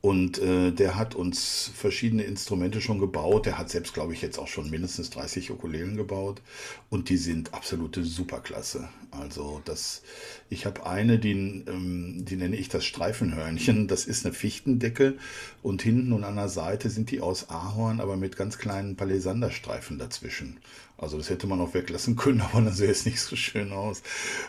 Und 0.01 0.37
äh, 0.37 0.71
der 0.71 0.95
hat 0.95 1.13
uns 1.13 1.71
verschiedene 1.75 2.23
Instrumente 2.23 2.79
schon 2.79 2.99
gebaut. 2.99 3.45
Der 3.45 3.57
hat 3.57 3.69
selbst, 3.69 3.93
glaube 3.93 4.13
ich, 4.13 4.21
jetzt 4.21 4.39
auch 4.39 4.47
schon 4.47 4.69
mindestens 4.69 5.09
30 5.09 5.51
Ukulelen 5.51 5.97
gebaut. 5.97 6.41
Und 6.89 7.09
die 7.09 7.17
sind 7.17 7.53
absolute 7.53 8.05
Superklasse. 8.05 8.87
Also 9.11 9.61
das, 9.65 10.01
ich 10.49 10.65
habe 10.65 10.85
eine, 10.85 11.19
die, 11.19 11.31
ähm, 11.31 12.25
die 12.25 12.35
nenne 12.35 12.55
ich 12.55 12.69
das 12.69 12.83
Streifenhörnchen. 12.85 13.87
Das 13.87 14.05
ist 14.05 14.25
eine 14.25 14.33
Fichtendecke 14.33 15.15
und 15.61 15.81
hinten 15.81 16.11
und 16.11 16.23
an 16.23 16.35
der 16.35 16.49
Seite 16.49 16.89
sind 16.89 17.11
die 17.11 17.21
aus 17.21 17.49
Ahorn, 17.49 17.99
aber 17.99 18.17
mit 18.17 18.35
ganz 18.35 18.57
kleinen 18.57 18.95
Palisanderstreifen 18.95 19.99
dazwischen. 19.99 20.57
Also 20.97 21.17
das 21.17 21.29
hätte 21.29 21.47
man 21.47 21.61
auch 21.61 21.73
weglassen 21.73 22.15
können, 22.15 22.41
aber 22.53 22.61
dann 22.61 22.73
sähe 22.73 22.89
es 22.89 23.05
nicht 23.05 23.21
so 23.21 23.35
schön 23.35 23.71
aus. 23.71 24.01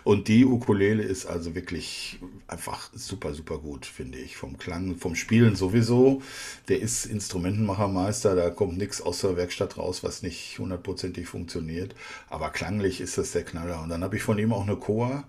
Und 0.02 0.28
die 0.28 0.44
Ukulele 0.44 1.02
ist 1.02 1.26
also 1.26 1.54
wirklich 1.54 2.18
einfach 2.48 2.90
super, 2.94 3.34
super 3.34 3.58
gut, 3.58 3.86
finde 3.86 4.18
ich. 4.18 4.36
Vom 4.36 4.56
Klang, 4.56 4.96
vom 4.96 5.14
Spielen 5.14 5.54
sowieso. 5.54 6.22
Der 6.68 6.80
ist 6.80 7.04
Instrumentenmachermeister, 7.06 8.34
da 8.34 8.50
kommt 8.50 8.78
nichts 8.78 9.02
aus 9.02 9.20
der 9.20 9.36
Werkstatt 9.36 9.76
raus, 9.76 10.02
was 10.02 10.22
nicht 10.22 10.58
hundertprozentig 10.58 11.28
funktioniert. 11.28 11.94
Aber 12.28 12.50
klanglich 12.50 13.00
ist 13.00 13.18
das 13.18 13.32
der 13.32 13.44
Knaller. 13.44 13.82
Und 13.82 13.90
dann 13.90 14.02
habe 14.02 14.16
ich 14.16 14.22
von 14.22 14.38
ihm 14.38 14.52
auch 14.52 14.62
eine 14.62 14.76
Koa. 14.76 15.24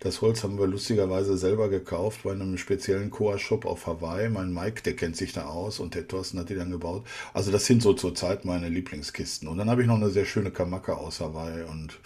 Das 0.00 0.20
Holz 0.20 0.42
haben 0.42 0.58
wir 0.58 0.66
lustigerweise 0.66 1.38
selber 1.38 1.68
gekauft 1.68 2.20
bei 2.24 2.32
einem 2.32 2.58
speziellen 2.58 3.10
Koa-Shop 3.10 3.64
auf 3.64 3.86
Hawaii. 3.86 4.28
Mein 4.28 4.52
Mike, 4.52 4.82
der 4.82 4.94
kennt 4.94 5.16
sich 5.16 5.32
da 5.32 5.46
aus 5.46 5.80
und 5.80 5.94
der 5.94 6.06
Thorsten 6.06 6.38
hat 6.38 6.50
die 6.50 6.54
dann 6.54 6.70
gebaut. 6.70 7.04
Also 7.32 7.50
das 7.50 7.66
sind 7.66 7.82
so 7.82 7.94
zurzeit 7.94 8.44
meine 8.44 8.68
Lieblingskisten. 8.68 9.48
Und 9.48 9.58
dann 9.58 9.70
habe 9.70 9.82
ich 9.82 9.88
noch 9.88 9.96
eine 9.96 10.10
sehr 10.10 10.26
schöne 10.26 10.50
Kamaka 10.50 10.94
aus 10.94 11.20
Hawaii 11.20 11.64
und 11.64 11.98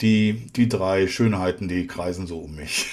die, 0.00 0.46
die 0.56 0.68
drei 0.68 1.06
Schönheiten, 1.06 1.68
die 1.68 1.86
kreisen 1.86 2.26
so 2.26 2.40
um 2.40 2.56
mich. 2.56 2.86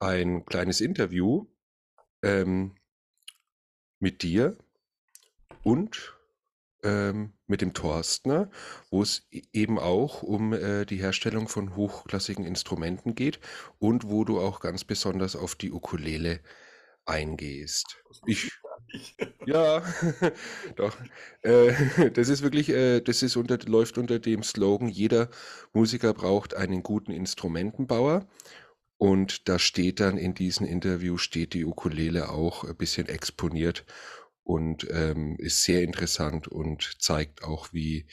ein 0.00 0.46
kleines 0.46 0.80
Interview 0.80 1.46
ähm, 2.22 2.74
mit 4.00 4.22
dir 4.22 4.56
und 5.62 6.16
ähm, 6.84 7.32
mit 7.46 7.60
dem 7.60 7.74
Thorstner, 7.74 8.50
wo 8.90 9.02
es 9.02 9.26
e-, 9.32 9.42
eben 9.52 9.78
auch 9.78 10.22
um 10.22 10.52
äh, 10.52 10.84
die 10.84 10.98
Herstellung 10.98 11.48
von 11.48 11.74
hochklassigen 11.76 12.44
Instrumenten 12.44 13.14
geht 13.14 13.40
und 13.78 14.08
wo 14.08 14.24
du 14.24 14.40
auch 14.40 14.60
ganz 14.60 14.84
besonders 14.84 15.34
auf 15.34 15.54
die 15.56 15.72
Ukulele 15.72 16.40
eingehst. 17.04 18.02
Ich. 18.26 18.50
Ja, 19.44 19.82
doch. 20.76 20.96
Äh, 21.42 22.10
das 22.14 22.28
ist 22.28 22.42
wirklich, 22.42 22.70
äh, 22.70 23.00
das 23.00 23.22
ist 23.22 23.36
unter, 23.36 23.58
läuft 23.58 23.98
unter 23.98 24.18
dem 24.18 24.42
Slogan, 24.42 24.88
jeder 24.88 25.28
Musiker 25.74 26.14
braucht 26.14 26.54
einen 26.54 26.82
guten 26.82 27.12
Instrumentenbauer. 27.12 28.26
Und 28.98 29.48
da 29.48 29.60
steht 29.60 30.00
dann 30.00 30.18
in 30.18 30.34
diesem 30.34 30.66
Interview, 30.66 31.16
steht 31.16 31.54
die 31.54 31.64
Ukulele 31.64 32.30
auch 32.30 32.64
ein 32.64 32.76
bisschen 32.76 33.08
exponiert 33.08 33.86
und 34.42 34.88
ähm, 34.90 35.36
ist 35.38 35.62
sehr 35.62 35.82
interessant 35.82 36.48
und 36.48 36.96
zeigt 37.00 37.44
auch, 37.44 37.72
wie, 37.72 38.06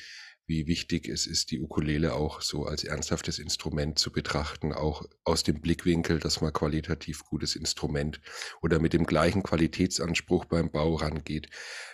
wie 0.46 0.68
wichtig 0.68 1.08
es 1.08 1.26
ist, 1.26 1.50
die 1.50 1.60
Ukulele 1.60 2.14
auch 2.14 2.42
so 2.42 2.66
als 2.66 2.84
ernsthaftes 2.84 3.40
Instrument 3.40 3.98
zu 3.98 4.12
betrachten, 4.12 4.74
auch 4.74 5.04
aus 5.24 5.42
dem 5.42 5.60
Blickwinkel, 5.60 6.20
dass 6.20 6.42
man 6.42 6.54
qualitativ 6.54 7.26
gutes 7.26 7.56
Instrument 7.56 8.22
oder 8.62 8.80
mit 8.80 8.94
dem 8.94 9.08
gleichen 9.08 9.42
Qualitätsanspruch 9.42 10.46
beim 10.46 10.70
Bau 10.70 10.96
rangeht 10.96 11.50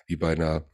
wie 0.06 0.18
bei 0.18 0.34
einer 0.34 0.66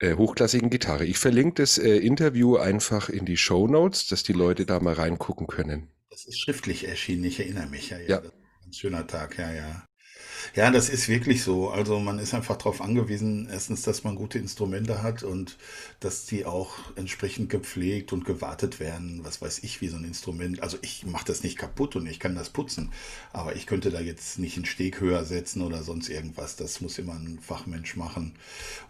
äh, 0.00 0.16
hochklassigen 0.16 0.70
Gitarre. 0.70 1.04
Ich 1.04 1.18
verlinke 1.18 1.62
das 1.62 1.78
äh, 1.78 1.98
Interview 1.98 2.56
einfach 2.56 3.08
in 3.10 3.26
die 3.26 3.36
Show 3.36 3.68
Notes, 3.68 4.08
dass 4.08 4.24
die 4.24 4.32
Leute 4.32 4.66
da 4.66 4.80
mal 4.80 4.94
reingucken 4.94 5.46
können. 5.46 5.88
Das 6.10 6.24
ist 6.24 6.40
schriftlich 6.40 6.86
erschienen, 6.86 7.24
ich 7.24 7.38
erinnere 7.38 7.66
mich. 7.66 7.90
Ja, 7.90 7.98
ja. 7.98 8.22
ja. 8.22 8.32
ein 8.66 8.72
schöner 8.72 9.06
Tag, 9.06 9.38
ja, 9.38 9.52
ja. 9.52 9.86
Ja, 10.54 10.70
das 10.70 10.88
ist 10.88 11.08
wirklich 11.08 11.42
so. 11.42 11.70
Also 11.70 11.98
man 12.00 12.18
ist 12.18 12.34
einfach 12.34 12.56
darauf 12.56 12.80
angewiesen, 12.80 13.48
erstens, 13.50 13.82
dass 13.82 14.04
man 14.04 14.16
gute 14.16 14.38
Instrumente 14.38 15.02
hat 15.02 15.22
und 15.22 15.56
dass 16.00 16.26
die 16.26 16.44
auch 16.44 16.74
entsprechend 16.96 17.50
gepflegt 17.50 18.12
und 18.12 18.24
gewartet 18.24 18.80
werden. 18.80 19.20
Was 19.22 19.40
weiß 19.40 19.60
ich, 19.62 19.80
wie 19.80 19.88
so 19.88 19.96
ein 19.96 20.04
Instrument. 20.04 20.62
Also 20.62 20.78
ich 20.82 21.06
mache 21.06 21.24
das 21.24 21.42
nicht 21.42 21.58
kaputt 21.58 21.96
und 21.96 22.06
ich 22.06 22.20
kann 22.20 22.34
das 22.34 22.50
putzen, 22.50 22.90
aber 23.32 23.56
ich 23.56 23.66
könnte 23.66 23.90
da 23.90 24.00
jetzt 24.00 24.38
nicht 24.38 24.56
einen 24.56 24.66
Steg 24.66 25.00
höher 25.00 25.24
setzen 25.24 25.62
oder 25.62 25.82
sonst 25.82 26.08
irgendwas. 26.08 26.56
Das 26.56 26.80
muss 26.80 26.98
immer 26.98 27.14
ein 27.14 27.38
Fachmensch 27.40 27.96
machen. 27.96 28.34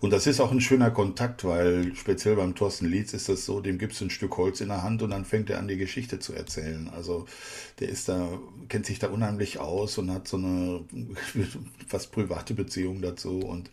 Und 0.00 0.10
das 0.12 0.26
ist 0.26 0.40
auch 0.40 0.52
ein 0.52 0.60
schöner 0.60 0.90
Kontakt, 0.90 1.44
weil 1.44 1.94
speziell 1.94 2.36
beim 2.36 2.54
Thorsten 2.54 2.86
Lietz 2.86 3.12
ist 3.12 3.28
das 3.28 3.44
so, 3.44 3.60
dem 3.60 3.78
gibst 3.78 4.00
du 4.00 4.06
ein 4.06 4.10
Stück 4.10 4.36
Holz 4.36 4.60
in 4.60 4.68
der 4.68 4.82
Hand 4.82 5.02
und 5.02 5.10
dann 5.10 5.24
fängt 5.24 5.50
er 5.50 5.58
an, 5.58 5.68
die 5.68 5.76
Geschichte 5.76 6.18
zu 6.18 6.32
erzählen. 6.32 6.88
Also 6.88 7.26
der 7.80 7.88
ist 7.88 8.08
da, 8.08 8.28
kennt 8.68 8.86
sich 8.86 8.98
da 8.98 9.08
unheimlich 9.08 9.58
aus 9.58 9.98
und 9.98 10.10
hat 10.10 10.28
so 10.28 10.36
eine 10.36 10.84
fast 11.86 12.12
private 12.12 12.54
Beziehung 12.54 13.02
dazu. 13.02 13.40
Und 13.40 13.70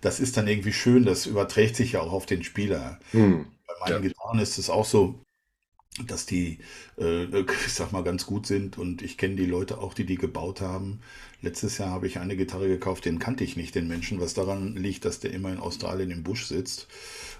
das 0.00 0.20
ist 0.20 0.36
dann 0.36 0.48
irgendwie 0.48 0.72
schön, 0.72 1.04
das 1.04 1.26
überträgt 1.26 1.76
sich 1.76 1.92
ja 1.92 2.00
auch 2.00 2.12
auf 2.12 2.26
den 2.26 2.42
Spieler. 2.42 2.98
Hm. 3.12 3.46
Bei 3.66 3.74
meinen 3.80 4.02
ja. 4.02 4.08
Gitarren 4.08 4.38
ist 4.38 4.58
es 4.58 4.70
auch 4.70 4.84
so, 4.84 5.20
dass 6.06 6.24
die, 6.26 6.58
äh, 6.98 7.24
ich 7.66 7.72
sag 7.72 7.92
mal, 7.92 8.04
ganz 8.04 8.26
gut 8.26 8.46
sind 8.46 8.78
und 8.78 9.02
ich 9.02 9.18
kenne 9.18 9.36
die 9.36 9.46
Leute 9.46 9.78
auch, 9.78 9.94
die 9.94 10.06
die 10.06 10.16
gebaut 10.16 10.60
haben. 10.60 11.00
Letztes 11.42 11.78
Jahr 11.78 11.90
habe 11.90 12.06
ich 12.06 12.18
eine 12.18 12.36
Gitarre 12.36 12.68
gekauft, 12.68 13.06
den 13.06 13.18
kannte 13.18 13.44
ich 13.44 13.56
nicht, 13.56 13.74
den 13.74 13.88
Menschen, 13.88 14.20
was 14.20 14.34
daran 14.34 14.76
liegt, 14.76 15.06
dass 15.06 15.20
der 15.20 15.32
immer 15.32 15.50
in 15.50 15.58
Australien 15.58 16.10
im 16.10 16.22
Busch 16.22 16.44
sitzt. 16.46 16.86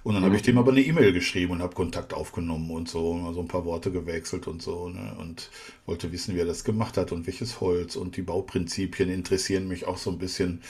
Und 0.02 0.14
dann 0.14 0.22
mhm. 0.22 0.26
habe 0.26 0.36
ich 0.36 0.42
dem 0.42 0.56
aber 0.56 0.72
eine 0.72 0.80
E-Mail 0.80 1.12
geschrieben 1.12 1.52
und 1.52 1.62
habe 1.62 1.74
Kontakt 1.74 2.14
aufgenommen 2.14 2.70
und 2.70 2.88
so, 2.88 3.12
mal 3.12 3.34
so 3.34 3.40
ein 3.40 3.48
paar 3.48 3.66
Worte 3.66 3.92
gewechselt 3.92 4.46
und 4.46 4.62
so, 4.62 4.88
ne? 4.88 5.14
und 5.18 5.50
wollte 5.84 6.10
wissen, 6.12 6.34
wie 6.34 6.40
er 6.40 6.46
das 6.46 6.64
gemacht 6.64 6.96
hat 6.96 7.12
und 7.12 7.26
welches 7.26 7.60
Holz 7.60 7.96
und 7.96 8.16
die 8.16 8.22
Bauprinzipien 8.22 9.10
interessieren 9.10 9.68
mich 9.68 9.86
auch 9.86 9.98
so 9.98 10.10
ein 10.10 10.18
bisschen. 10.18 10.62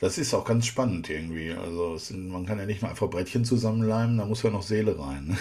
Das 0.00 0.16
ist 0.16 0.32
auch 0.32 0.44
ganz 0.44 0.66
spannend 0.66 1.10
irgendwie. 1.10 1.52
Also 1.52 1.96
sind, 1.98 2.28
man 2.28 2.46
kann 2.46 2.58
ja 2.58 2.66
nicht 2.66 2.82
nur 2.82 2.90
einfach 2.90 3.10
Brettchen 3.10 3.44
zusammenleimen, 3.44 4.18
da 4.18 4.24
muss 4.24 4.44
ja 4.44 4.50
noch 4.50 4.62
Seele 4.62 4.96
rein. 4.98 5.36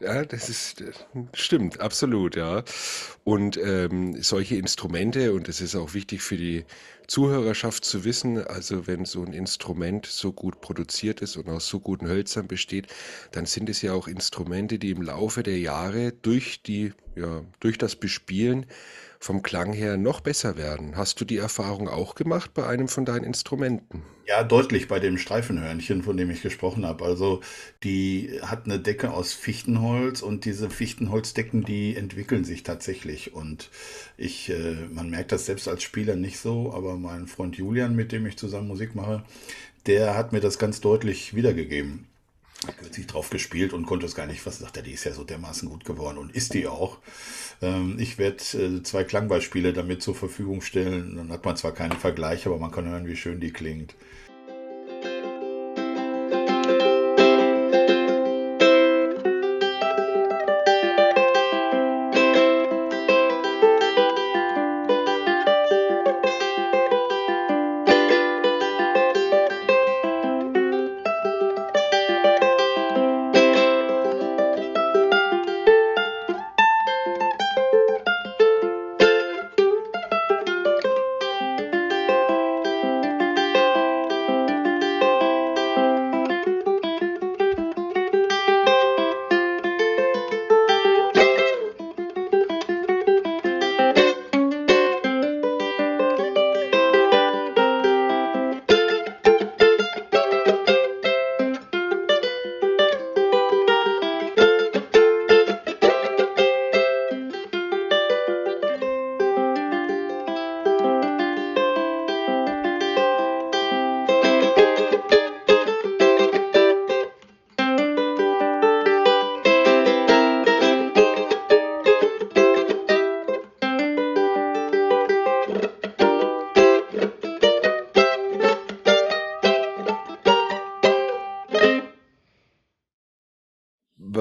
Ja, 0.00 0.24
das 0.24 0.48
ist 0.48 0.84
stimmt, 1.32 1.80
absolut, 1.80 2.36
ja. 2.36 2.62
Und 3.24 3.56
ähm, 3.56 4.20
solche 4.22 4.56
Instrumente, 4.56 5.32
und 5.32 5.48
das 5.48 5.60
ist 5.60 5.74
auch 5.74 5.94
wichtig 5.94 6.22
für 6.22 6.36
die 6.36 6.64
Zuhörerschaft 7.06 7.84
zu 7.84 8.04
wissen, 8.04 8.38
also 8.38 8.86
wenn 8.86 9.04
so 9.04 9.24
ein 9.24 9.32
Instrument 9.32 10.06
so 10.06 10.32
gut 10.32 10.60
produziert 10.60 11.22
ist 11.22 11.36
und 11.36 11.48
aus 11.48 11.68
so 11.68 11.80
guten 11.80 12.08
Hölzern 12.08 12.48
besteht, 12.48 12.88
dann 13.32 13.46
sind 13.46 13.68
es 13.68 13.82
ja 13.82 13.92
auch 13.92 14.08
Instrumente, 14.08 14.78
die 14.78 14.90
im 14.90 15.02
Laufe 15.02 15.42
der 15.42 15.58
Jahre 15.58 16.12
durch 16.12 16.62
die, 16.62 16.92
ja, 17.14 17.44
durch 17.60 17.78
das 17.78 17.96
Bespielen 17.96 18.66
vom 19.26 19.42
Klang 19.42 19.72
her 19.72 19.96
noch 19.96 20.20
besser 20.20 20.56
werden. 20.56 20.96
Hast 20.96 21.20
du 21.20 21.24
die 21.24 21.36
Erfahrung 21.36 21.88
auch 21.88 22.14
gemacht 22.14 22.54
bei 22.54 22.64
einem 22.64 22.86
von 22.86 23.04
deinen 23.04 23.24
Instrumenten? 23.24 24.04
Ja, 24.26 24.44
deutlich 24.44 24.86
bei 24.86 25.00
dem 25.00 25.18
Streifenhörnchen, 25.18 26.02
von 26.02 26.16
dem 26.16 26.30
ich 26.30 26.42
gesprochen 26.42 26.86
habe. 26.86 27.04
Also 27.04 27.40
die 27.82 28.40
hat 28.42 28.66
eine 28.66 28.78
Decke 28.78 29.12
aus 29.12 29.32
Fichtenholz 29.32 30.22
und 30.22 30.44
diese 30.44 30.70
Fichtenholzdecken, 30.70 31.64
die 31.64 31.96
entwickeln 31.96 32.44
sich 32.44 32.62
tatsächlich. 32.62 33.34
Und 33.34 33.70
ich, 34.16 34.48
äh, 34.50 34.76
man 34.92 35.10
merkt 35.10 35.32
das 35.32 35.46
selbst 35.46 35.66
als 35.68 35.82
Spieler 35.82 36.14
nicht 36.14 36.38
so, 36.38 36.72
aber 36.72 36.96
mein 36.96 37.26
Freund 37.26 37.56
Julian, 37.56 37.96
mit 37.96 38.12
dem 38.12 38.26
ich 38.26 38.36
zusammen 38.36 38.68
Musik 38.68 38.94
mache, 38.94 39.24
der 39.86 40.16
hat 40.16 40.32
mir 40.32 40.40
das 40.40 40.58
ganz 40.58 40.80
deutlich 40.80 41.34
wiedergegeben 41.34 42.06
kürzlich 42.72 43.06
drauf 43.06 43.30
gespielt 43.30 43.72
und 43.72 43.86
konnte 43.86 44.06
es 44.06 44.14
gar 44.14 44.26
nicht 44.26 44.44
was 44.46 44.58
sagt 44.58 44.76
er, 44.76 44.82
die 44.82 44.92
ist 44.92 45.04
ja 45.04 45.12
so 45.12 45.24
dermaßen 45.24 45.68
gut 45.68 45.84
geworden 45.84 46.18
und 46.18 46.34
ist 46.34 46.54
die 46.54 46.66
auch. 46.66 46.98
Ähm, 47.62 47.96
ich 47.98 48.18
werde 48.18 48.36
äh, 48.54 48.82
zwei 48.82 49.04
Klangbeispiele 49.04 49.72
damit 49.72 50.02
zur 50.02 50.14
Verfügung 50.14 50.60
stellen. 50.60 51.16
Dann 51.16 51.30
hat 51.30 51.44
man 51.44 51.56
zwar 51.56 51.72
keinen 51.72 51.98
Vergleich, 51.98 52.46
aber 52.46 52.58
man 52.58 52.70
kann 52.70 52.88
hören, 52.88 53.06
wie 53.06 53.16
schön 53.16 53.40
die 53.40 53.52
klingt. 53.52 53.94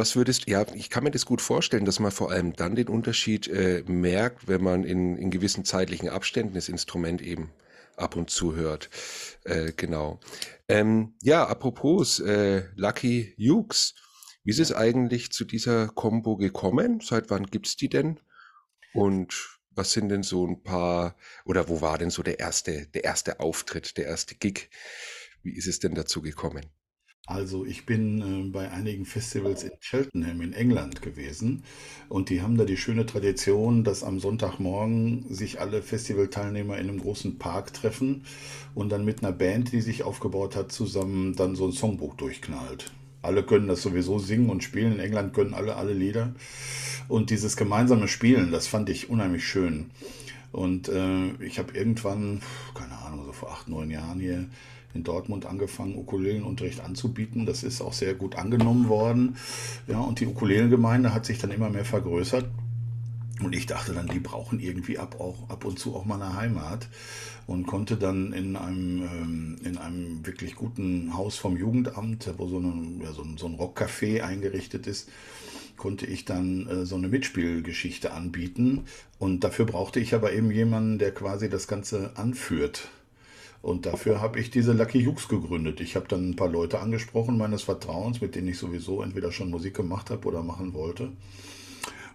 Was 0.06 0.16
würdest 0.16 0.48
ja, 0.48 0.64
ich 0.76 0.92
kann 0.92 1.04
mir 1.04 1.10
das 1.10 1.26
gut 1.26 1.42
vorstellen, 1.42 1.84
dass 1.84 2.00
man 2.00 2.12
vor 2.12 2.30
allem 2.30 2.54
dann 2.54 2.76
den 2.76 2.90
Unterschied 2.90 3.48
äh, 3.48 3.84
merkt, 3.88 4.48
wenn 4.48 4.62
man 4.62 4.84
in, 4.84 5.18
in 5.18 5.32
gewissen 5.32 5.66
zeitlichen 5.66 6.10
Abständen 6.10 6.54
das 6.54 6.70
Instrument 6.70 7.24
eben 7.24 7.50
ab 7.98 8.16
und 8.16 8.30
zu 8.30 8.56
hört. 8.56 8.92
Äh, 9.46 9.72
genau. 9.76 10.20
Ähm, 10.68 11.16
ja, 11.24 11.48
apropos 11.48 12.20
äh, 12.20 12.66
Lucky 12.76 13.34
Hughes, 13.40 13.96
wie 14.44 14.52
ist 14.52 14.60
es 14.60 14.72
eigentlich 14.72 15.32
zu 15.32 15.44
dieser 15.44 15.88
Combo 15.88 16.38
gekommen? 16.38 17.00
Seit 17.02 17.32
wann 17.32 17.48
gibt 17.48 17.66
es 17.66 17.76
die 17.76 17.90
denn? 17.90 18.20
Und 18.94 19.58
was 19.72 19.92
sind 19.92 20.10
denn 20.10 20.22
so 20.22 20.46
ein 20.46 20.62
paar, 20.62 21.16
oder 21.46 21.68
wo 21.68 21.82
war 21.82 21.98
denn 21.98 22.12
so 22.12 22.22
der 22.22 22.40
erste, 22.40 22.86
der 22.86 23.06
erste 23.06 23.40
Auftritt, 23.40 23.98
der 23.98 24.06
erste 24.06 24.36
Gig? 24.36 24.70
Wie 25.42 25.56
ist 25.56 25.66
es 25.66 25.80
denn 25.80 25.96
dazu 25.96 26.22
gekommen? 26.22 26.68
Also 27.28 27.66
ich 27.66 27.88
bin 27.88 28.22
äh, 28.22 28.50
bei 28.52 28.70
einigen 28.72 29.06
Festivals 29.06 29.64
in 29.64 29.72
Cheltenham 29.80 30.42
in 30.42 30.54
England 30.54 31.02
gewesen 31.02 31.64
und 32.08 32.30
die 32.30 32.42
haben 32.42 32.56
da 32.56 32.66
die 32.66 32.78
schöne 32.78 33.08
Tradition, 33.08 33.84
dass 33.84 34.04
am 34.04 34.20
Sonntagmorgen 34.20 35.26
sich 35.34 35.60
alle 35.60 35.82
Festivalteilnehmer 35.82 36.78
in 36.78 36.90
einem 36.90 37.00
großen 37.00 37.40
Park 37.40 37.74
treffen 37.74 38.26
und 38.76 38.90
dann 38.90 39.06
mit 39.06 39.24
einer 39.24 39.32
Band, 39.32 39.72
die 39.72 39.82
sich 39.82 40.04
aufgebaut 40.04 40.56
hat, 40.56 40.72
zusammen 40.72 41.36
dann 41.36 41.56
so 41.56 41.66
ein 41.66 41.72
Songbuch 41.72 42.14
durchknallt. 42.14 42.92
Alle 43.24 43.42
können 43.42 43.68
das 43.68 43.82
sowieso 43.82 44.20
singen 44.20 44.52
und 44.52 44.64
spielen. 44.64 44.94
In 44.94 45.00
England 45.00 45.34
können 45.34 45.56
alle 45.56 45.78
alle 45.78 45.94
Lieder. 45.94 46.36
Und 47.08 47.32
dieses 47.32 47.58
gemeinsame 47.58 48.08
Spielen, 48.08 48.52
das 48.52 48.68
fand 48.68 48.88
ich 48.90 49.10
unheimlich 49.10 49.48
schön. 49.48 49.90
Und 50.52 50.90
äh, 50.90 51.32
ich 51.44 51.58
habe 51.58 51.76
irgendwann, 51.76 52.42
keine 52.76 52.96
Ahnung, 53.00 53.06
Ahnung, 53.16 53.26
so 53.26 53.32
vor 53.32 53.52
acht, 53.52 53.68
neun 53.68 53.90
Jahren 53.90 54.20
hier 54.20 54.46
in 54.96 55.04
Dortmund 55.04 55.46
angefangen, 55.46 55.98
Ukulelenunterricht 55.98 56.80
anzubieten. 56.80 57.46
Das 57.46 57.64
ist 57.64 57.82
auch 57.82 57.94
sehr 57.94 58.14
gut 58.16 58.36
angenommen 58.36 58.90
worden. 58.90 59.36
Ja, 59.88 60.00
und 60.00 60.20
die 60.20 60.28
Ukulelengemeinde 60.28 61.14
hat 61.14 61.26
sich 61.26 61.38
dann 61.38 61.52
immer 61.52 61.70
mehr 61.70 61.86
vergrößert. 61.86 62.46
Und 63.44 63.54
ich 63.54 63.66
dachte 63.66 63.94
dann, 63.94 64.08
die 64.08 64.20
brauchen 64.20 64.62
irgendwie 64.62 64.98
ab, 64.98 65.20
auch, 65.20 65.50
ab 65.50 65.66
und 65.66 65.78
zu 65.78 65.94
auch 65.94 66.06
mal 66.06 66.22
eine 66.22 66.38
Heimat 66.38 66.88
und 67.48 67.68
konnte 67.68 67.98
dann 67.98 68.32
in 68.32 68.56
einem, 68.56 69.02
ähm, 69.04 69.58
in 69.64 69.78
einem 69.78 70.26
wirklich 70.26 70.56
guten 70.56 71.16
Haus 71.16 71.36
vom 71.36 71.58
Jugendamt, 71.58 72.32
wo 72.38 72.48
so, 72.48 72.58
eine, 72.58 73.04
ja, 73.04 73.12
so 73.12 73.24
ein, 73.24 73.38
so 73.38 73.48
ein 73.48 73.56
Rockcafé 73.56 74.22
eingerichtet 74.22 74.88
ist, 74.88 75.10
konnte 75.76 76.06
ich 76.06 76.24
dann 76.24 76.68
äh, 76.68 76.86
so 76.86 76.96
eine 76.96 77.10
Mitspielgeschichte 77.10 78.14
anbieten. 78.14 78.86
Und 79.20 79.44
dafür 79.44 79.66
brauchte 79.66 80.00
ich 80.00 80.16
aber 80.16 80.32
eben 80.32 80.50
jemanden, 80.50 80.98
der 80.98 81.14
quasi 81.14 81.50
das 81.50 81.68
Ganze 81.68 82.12
anführt. 82.16 82.90
Und 83.66 83.88
dafür 83.88 84.22
habe 84.22 84.40
ich 84.40 84.52
diese 84.52 84.74
Lucky 84.74 85.04
Hughes 85.04 85.28
gegründet. 85.28 85.82
Ich 85.82 85.96
habe 85.96 86.08
dann 86.08 86.30
ein 86.30 86.36
paar 86.36 86.50
Leute 86.50 86.82
angesprochen 86.82 87.36
meines 87.36 87.64
Vertrauens, 87.64 88.22
mit 88.22 88.36
denen 88.36 88.50
ich 88.50 88.60
sowieso 88.60 89.02
entweder 89.02 89.32
schon 89.32 89.50
Musik 89.50 89.74
gemacht 89.74 90.12
habe 90.12 90.28
oder 90.28 90.44
machen 90.44 90.76
wollte. 90.76 91.10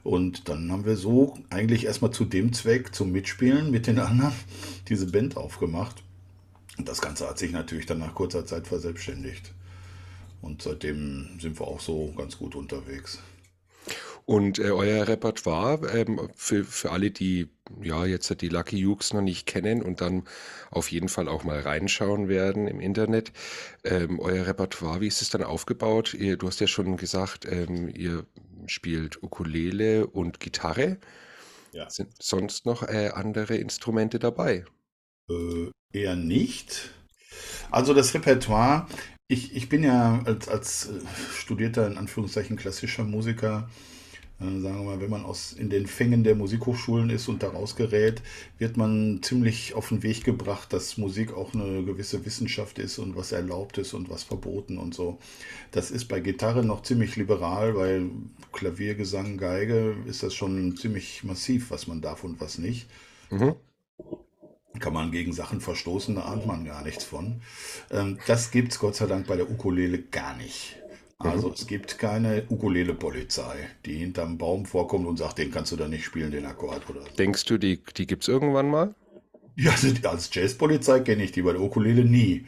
Und 0.04 0.48
dann 0.48 0.70
haben 0.70 0.84
wir 0.84 0.94
so 0.94 1.36
eigentlich 1.50 1.86
erstmal 1.86 2.12
zu 2.12 2.24
dem 2.24 2.52
Zweck, 2.52 2.94
zum 2.94 3.10
Mitspielen 3.10 3.72
mit 3.72 3.88
den 3.88 3.98
anderen, 3.98 4.32
diese 4.88 5.10
Band 5.10 5.36
aufgemacht. 5.36 6.04
Und 6.78 6.88
das 6.88 7.00
Ganze 7.00 7.28
hat 7.28 7.40
sich 7.40 7.50
natürlich 7.50 7.86
dann 7.86 7.98
nach 7.98 8.14
kurzer 8.14 8.46
Zeit 8.46 8.68
verselbstständigt. 8.68 9.52
Und 10.42 10.62
seitdem 10.62 11.40
sind 11.40 11.58
wir 11.58 11.66
auch 11.66 11.80
so 11.80 12.14
ganz 12.16 12.38
gut 12.38 12.54
unterwegs. 12.54 13.18
Und 14.30 14.60
äh, 14.60 14.70
euer 14.70 15.08
Repertoire, 15.08 15.80
ähm, 15.92 16.30
für, 16.36 16.64
für 16.64 16.92
alle, 16.92 17.10
die 17.10 17.48
ja 17.82 18.06
jetzt 18.06 18.40
die 18.40 18.48
Lucky 18.48 18.76
Jukes 18.76 19.12
noch 19.12 19.22
nicht 19.22 19.44
kennen 19.44 19.82
und 19.82 20.00
dann 20.00 20.22
auf 20.70 20.92
jeden 20.92 21.08
Fall 21.08 21.26
auch 21.26 21.42
mal 21.42 21.58
reinschauen 21.58 22.28
werden 22.28 22.68
im 22.68 22.78
Internet, 22.78 23.32
ähm, 23.82 24.20
euer 24.20 24.46
Repertoire, 24.46 25.00
wie 25.00 25.08
ist 25.08 25.20
es 25.20 25.30
dann 25.30 25.42
aufgebaut? 25.42 26.14
Ihr, 26.14 26.36
du 26.36 26.46
hast 26.46 26.60
ja 26.60 26.68
schon 26.68 26.96
gesagt, 26.96 27.44
ähm, 27.44 27.88
ihr 27.88 28.24
spielt 28.66 29.20
Ukulele 29.20 30.06
und 30.06 30.38
Gitarre. 30.38 30.98
Ja. 31.72 31.90
Sind 31.90 32.10
sonst 32.22 32.66
noch 32.66 32.84
äh, 32.84 33.08
andere 33.12 33.56
Instrumente 33.56 34.20
dabei? 34.20 34.64
Äh, 35.28 35.72
eher 35.92 36.14
nicht. 36.14 36.92
Also 37.72 37.94
das 37.94 38.14
Repertoire, 38.14 38.86
ich, 39.26 39.56
ich 39.56 39.68
bin 39.68 39.82
ja 39.82 40.22
als, 40.24 40.48
als 40.48 40.88
äh, 40.88 41.00
studierter, 41.34 41.88
in 41.88 41.98
Anführungszeichen, 41.98 42.56
klassischer 42.56 43.02
Musiker 43.02 43.68
sagen 44.40 44.62
wir 44.62 44.84
mal, 44.84 45.00
wenn 45.00 45.10
man 45.10 45.24
aus, 45.24 45.52
in 45.52 45.68
den 45.68 45.86
Fängen 45.86 46.24
der 46.24 46.34
Musikhochschulen 46.34 47.10
ist 47.10 47.28
und 47.28 47.42
daraus 47.42 47.76
gerät, 47.76 48.22
wird 48.58 48.78
man 48.78 49.20
ziemlich 49.22 49.74
auf 49.74 49.90
den 49.90 50.02
Weg 50.02 50.24
gebracht, 50.24 50.72
dass 50.72 50.96
Musik 50.96 51.34
auch 51.34 51.52
eine 51.52 51.84
gewisse 51.84 52.24
Wissenschaft 52.24 52.78
ist 52.78 52.98
und 52.98 53.16
was 53.16 53.32
erlaubt 53.32 53.76
ist 53.76 53.92
und 53.92 54.08
was 54.08 54.22
verboten 54.22 54.78
und 54.78 54.94
so. 54.94 55.18
Das 55.72 55.90
ist 55.90 56.06
bei 56.06 56.20
Gitarre 56.20 56.64
noch 56.64 56.82
ziemlich 56.82 57.16
liberal, 57.16 57.76
weil 57.76 58.10
Klavier, 58.52 58.94
Gesang, 58.94 59.36
Geige 59.36 59.96
ist 60.06 60.22
das 60.22 60.34
schon 60.34 60.74
ziemlich 60.76 61.22
massiv, 61.22 61.70
was 61.70 61.86
man 61.86 62.00
darf 62.00 62.24
und 62.24 62.40
was 62.40 62.56
nicht. 62.56 62.88
Mhm 63.30 63.54
kann 64.78 64.92
man 64.94 65.10
gegen 65.10 65.32
Sachen 65.32 65.60
verstoßen, 65.60 66.14
da 66.14 66.22
ahnt 66.22 66.46
man 66.46 66.64
gar 66.64 66.82
nichts 66.82 67.04
von. 67.04 67.42
Ähm, 67.90 68.18
das 68.26 68.50
gibt 68.50 68.72
es 68.72 68.78
Gott 68.78 68.94
sei 68.94 69.06
Dank 69.06 69.26
bei 69.26 69.36
der 69.36 69.50
Ukulele 69.50 70.00
gar 70.00 70.36
nicht. 70.36 70.79
Also 71.20 71.48
mhm. 71.48 71.54
es 71.54 71.66
gibt 71.66 71.98
keine 71.98 72.44
Ukulele-Polizei, 72.48 73.68
die 73.84 73.96
hinterm 73.96 74.38
Baum 74.38 74.64
vorkommt 74.64 75.06
und 75.06 75.18
sagt, 75.18 75.38
den 75.38 75.50
kannst 75.50 75.70
du 75.70 75.76
da 75.76 75.86
nicht 75.86 76.04
spielen, 76.04 76.30
den 76.30 76.46
Akkord 76.46 76.88
oder 76.88 77.02
so. 77.02 77.08
Denkst 77.18 77.44
du, 77.44 77.58
die, 77.58 77.80
die 77.96 78.06
gibt 78.06 78.22
es 78.22 78.28
irgendwann 78.28 78.70
mal? 78.70 78.94
Ja, 79.56 79.72
also 79.72 79.88
als 80.08 80.30
Jazzpolizei 80.32 81.00
kenne 81.00 81.22
ich 81.22 81.32
die, 81.32 81.42
bei 81.42 81.52
der 81.52 81.60
Ukulele 81.60 82.04
nie. 82.04 82.46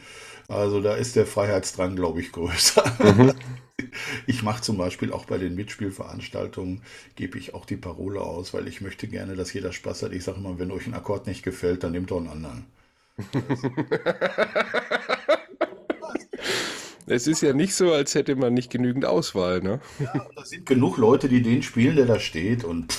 Also 0.48 0.80
da 0.80 0.96
ist 0.96 1.16
der 1.16 1.26
Freiheitsdrang, 1.26 1.96
glaube 1.96 2.20
ich, 2.20 2.32
größer. 2.32 3.14
Mhm. 3.16 3.35
Ich 4.26 4.42
mache 4.42 4.62
zum 4.62 4.78
Beispiel 4.78 5.12
auch 5.12 5.24
bei 5.24 5.38
den 5.38 5.56
Mitspielveranstaltungen, 5.56 6.82
gebe 7.16 7.37
ich 7.37 7.52
auch 7.52 7.66
die 7.66 7.76
Parole 7.76 8.20
aus, 8.20 8.54
weil 8.54 8.68
ich 8.68 8.80
möchte 8.80 9.08
gerne, 9.08 9.35
dass 9.35 9.52
jeder 9.52 9.72
Spaß 9.72 10.04
hat. 10.04 10.12
Ich 10.12 10.24
sage 10.24 10.38
immer, 10.38 10.58
wenn 10.58 10.70
euch 10.70 10.87
ein 10.87 10.94
Akkord 10.94 11.26
nicht 11.26 11.42
gefällt, 11.42 11.82
dann 11.82 11.92
nehmt 11.92 12.11
doch 12.11 12.18
einen 12.18 12.28
anderen. 12.28 12.66
Es 17.12 17.27
ist 17.27 17.42
ja 17.42 17.53
nicht 17.53 17.75
so, 17.75 17.92
als 17.92 18.14
hätte 18.14 18.37
man 18.37 18.55
nicht 18.55 18.70
genügend 18.70 19.05
Auswahl, 19.05 19.61
ne? 19.61 19.81
Ja, 19.98 20.27
da 20.35 20.44
sind 20.44 20.64
genug 20.64 20.96
Leute, 20.96 21.29
die 21.29 21.42
den 21.42 21.62
spielen, 21.62 21.96
der 21.96 22.07
da 22.07 22.18
steht. 22.18 22.64
Und 22.64 22.96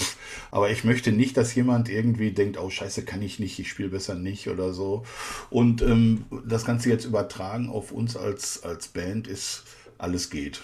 aber 0.52 0.70
ich 0.70 0.84
möchte 0.84 1.12
nicht, 1.12 1.36
dass 1.36 1.56
jemand 1.56 1.90
irgendwie 1.90 2.32
denkt, 2.32 2.60
oh 2.60 2.70
Scheiße, 2.70 3.04
kann 3.06 3.24
ich 3.24 3.40
nicht, 3.40 3.58
ich 3.58 3.70
spiele 3.70 3.90
besser 3.90 4.14
nicht 4.14 4.48
oder 4.50 4.72
so. 4.72 5.04
Und 5.50 5.82
ähm, 5.82 6.26
das 6.46 6.64
Ganze 6.64 6.90
jetzt 6.90 7.06
übertragen 7.06 7.70
auf 7.70 7.92
uns 7.92 8.16
als, 8.16 8.62
als 8.64 8.88
Band 8.88 9.28
ist, 9.28 9.64
alles 9.98 10.30
geht. 10.30 10.62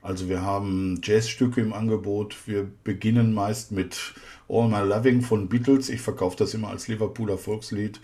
Also 0.00 0.28
wir 0.28 0.42
haben 0.42 1.00
Jazzstücke 1.02 1.62
im 1.62 1.72
Angebot. 1.72 2.36
Wir 2.46 2.70
beginnen 2.84 3.34
meist 3.34 3.72
mit 3.72 4.14
All 4.48 4.68
My 4.68 4.86
Loving 4.86 5.22
von 5.22 5.48
Beatles. 5.48 5.88
Ich 5.88 6.02
verkaufe 6.02 6.36
das 6.36 6.54
immer 6.54 6.68
als 6.68 6.88
Liverpooler 6.88 7.38
Volkslied. 7.38 8.00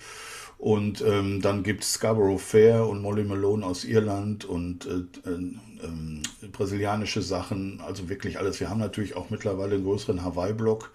Und 0.61 1.01
ähm, 1.01 1.41
dann 1.41 1.63
gibt 1.63 1.85
es 1.85 1.95
Scarborough 1.95 2.39
Fair 2.39 2.87
und 2.87 3.01
Molly 3.01 3.25
Malone 3.25 3.65
aus 3.65 3.85
Irland 3.85 4.45
und 4.45 4.85
äh, 4.85 5.31
äh, 5.31 6.49
brasilianische 6.53 7.23
Sachen, 7.23 7.81
also 7.81 8.11
wirklich 8.11 8.39
alles. 8.39 8.61
Wir 8.61 8.69
haben 8.69 8.79
natürlich 8.79 9.17
auch 9.17 9.31
mittlerweile 9.31 9.77
einen 9.77 9.85
größeren 9.85 10.23
Hawaii-Block. 10.23 10.91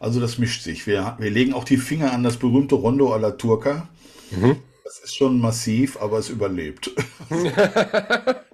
Also 0.00 0.18
das 0.18 0.38
mischt 0.38 0.62
sich. 0.62 0.86
Wir, 0.86 1.14
wir 1.18 1.30
legen 1.30 1.52
auch 1.52 1.64
die 1.64 1.76
Finger 1.76 2.10
an 2.10 2.22
das 2.22 2.38
berühmte 2.38 2.74
Rondo 2.74 3.12
alla 3.12 3.32
Turca. 3.32 3.86
Mhm. 4.30 4.56
Das 4.82 4.98
ist 5.00 5.14
schon 5.14 5.40
massiv, 5.40 6.00
aber 6.00 6.18
es 6.18 6.30
überlebt. 6.30 6.90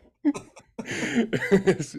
das 1.64 1.94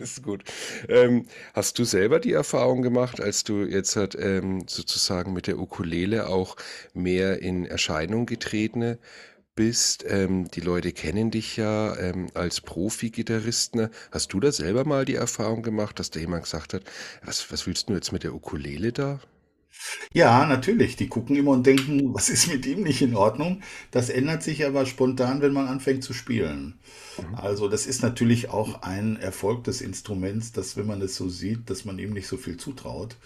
ist 0.00 0.22
gut. 0.22 0.44
Ähm, 0.88 1.26
hast 1.54 1.78
du 1.78 1.84
selber 1.84 2.20
die 2.20 2.32
Erfahrung 2.32 2.82
gemacht, 2.82 3.20
als 3.20 3.44
du 3.44 3.64
jetzt 3.64 3.96
halt, 3.96 4.16
ähm, 4.18 4.64
sozusagen 4.68 5.32
mit 5.32 5.46
der 5.46 5.58
Ukulele 5.58 6.28
auch 6.28 6.56
mehr 6.94 7.40
in 7.42 7.66
Erscheinung 7.66 8.26
getreten 8.26 8.98
bist? 9.54 10.04
Ähm, 10.08 10.50
die 10.50 10.60
Leute 10.60 10.92
kennen 10.92 11.30
dich 11.30 11.56
ja 11.56 11.96
ähm, 11.98 12.28
als 12.34 12.60
Profi-Gitarrist. 12.60 13.74
Ne? 13.76 13.90
Hast 14.10 14.32
du 14.32 14.40
da 14.40 14.52
selber 14.52 14.84
mal 14.84 15.04
die 15.04 15.16
Erfahrung 15.16 15.62
gemacht, 15.62 15.98
dass 15.98 16.10
da 16.10 16.20
jemand 16.20 16.44
gesagt 16.44 16.74
hat, 16.74 16.84
was, 17.24 17.50
was 17.52 17.66
willst 17.66 17.88
du 17.88 17.94
jetzt 17.94 18.12
mit 18.12 18.24
der 18.24 18.34
Ukulele 18.34 18.92
da? 18.92 19.20
Ja, 20.12 20.46
natürlich. 20.46 20.96
Die 20.96 21.08
gucken 21.08 21.36
immer 21.36 21.52
und 21.52 21.66
denken, 21.66 22.14
was 22.14 22.28
ist 22.28 22.48
mit 22.48 22.66
ihm 22.66 22.82
nicht 22.82 23.02
in 23.02 23.14
Ordnung? 23.14 23.62
Das 23.90 24.10
ändert 24.10 24.42
sich 24.42 24.64
aber 24.66 24.86
spontan, 24.86 25.40
wenn 25.40 25.52
man 25.52 25.68
anfängt 25.68 26.04
zu 26.04 26.12
spielen. 26.12 26.78
Mhm. 27.18 27.34
Also 27.34 27.68
das 27.68 27.86
ist 27.86 28.02
natürlich 28.02 28.50
auch 28.50 28.82
ein 28.82 29.16
Erfolg 29.16 29.64
des 29.64 29.80
Instruments, 29.80 30.52
dass 30.52 30.76
wenn 30.76 30.86
man 30.86 31.00
es 31.02 31.16
so 31.16 31.28
sieht, 31.28 31.70
dass 31.70 31.84
man 31.84 31.98
ihm 31.98 32.12
nicht 32.12 32.26
so 32.26 32.36
viel 32.36 32.56
zutraut. 32.56 33.16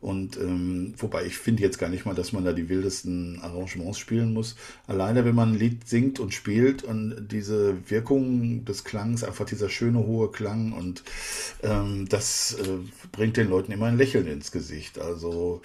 Und 0.00 0.38
ähm, 0.38 0.94
wobei 0.96 1.26
ich 1.26 1.36
finde 1.36 1.62
jetzt 1.62 1.78
gar 1.78 1.90
nicht 1.90 2.06
mal, 2.06 2.14
dass 2.14 2.32
man 2.32 2.44
da 2.44 2.52
die 2.52 2.68
wildesten 2.68 3.38
Arrangements 3.42 3.98
spielen 3.98 4.32
muss. 4.32 4.56
Alleine 4.86 5.24
wenn 5.24 5.34
man 5.34 5.52
ein 5.52 5.58
Lied 5.58 5.86
singt 5.86 6.20
und 6.20 6.32
spielt 6.32 6.82
und 6.82 7.28
diese 7.30 7.90
Wirkung 7.90 8.64
des 8.64 8.84
Klangs, 8.84 9.24
einfach 9.24 9.44
dieser 9.44 9.68
schöne 9.68 9.98
hohe 9.98 10.30
Klang 10.30 10.72
und 10.72 11.02
ähm, 11.62 12.08
das 12.08 12.54
äh, 12.54 12.78
bringt 13.12 13.36
den 13.36 13.50
Leuten 13.50 13.72
immer 13.72 13.86
ein 13.86 13.98
Lächeln 13.98 14.26
ins 14.26 14.52
Gesicht. 14.52 14.98
Also 14.98 15.60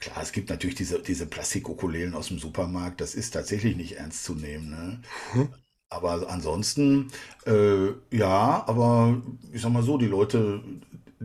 klar, 0.00 0.22
es 0.22 0.32
gibt 0.32 0.50
natürlich 0.50 0.74
diese, 0.74 0.98
diese 0.98 1.26
Plastikukulelen 1.26 2.14
aus 2.14 2.28
dem 2.28 2.38
Supermarkt, 2.38 3.00
das 3.00 3.14
ist 3.14 3.30
tatsächlich 3.30 3.76
nicht 3.76 3.96
ernst 3.96 4.24
zu 4.24 4.34
nehmen. 4.34 4.70
Ne? 4.70 5.00
Hm. 5.32 5.48
Aber 5.88 6.28
ansonsten, 6.30 7.08
äh, 7.46 7.88
ja, 8.10 8.64
aber 8.66 9.22
ich 9.52 9.60
sag 9.60 9.72
mal 9.72 9.82
so, 9.82 9.98
die 9.98 10.06
Leute 10.06 10.62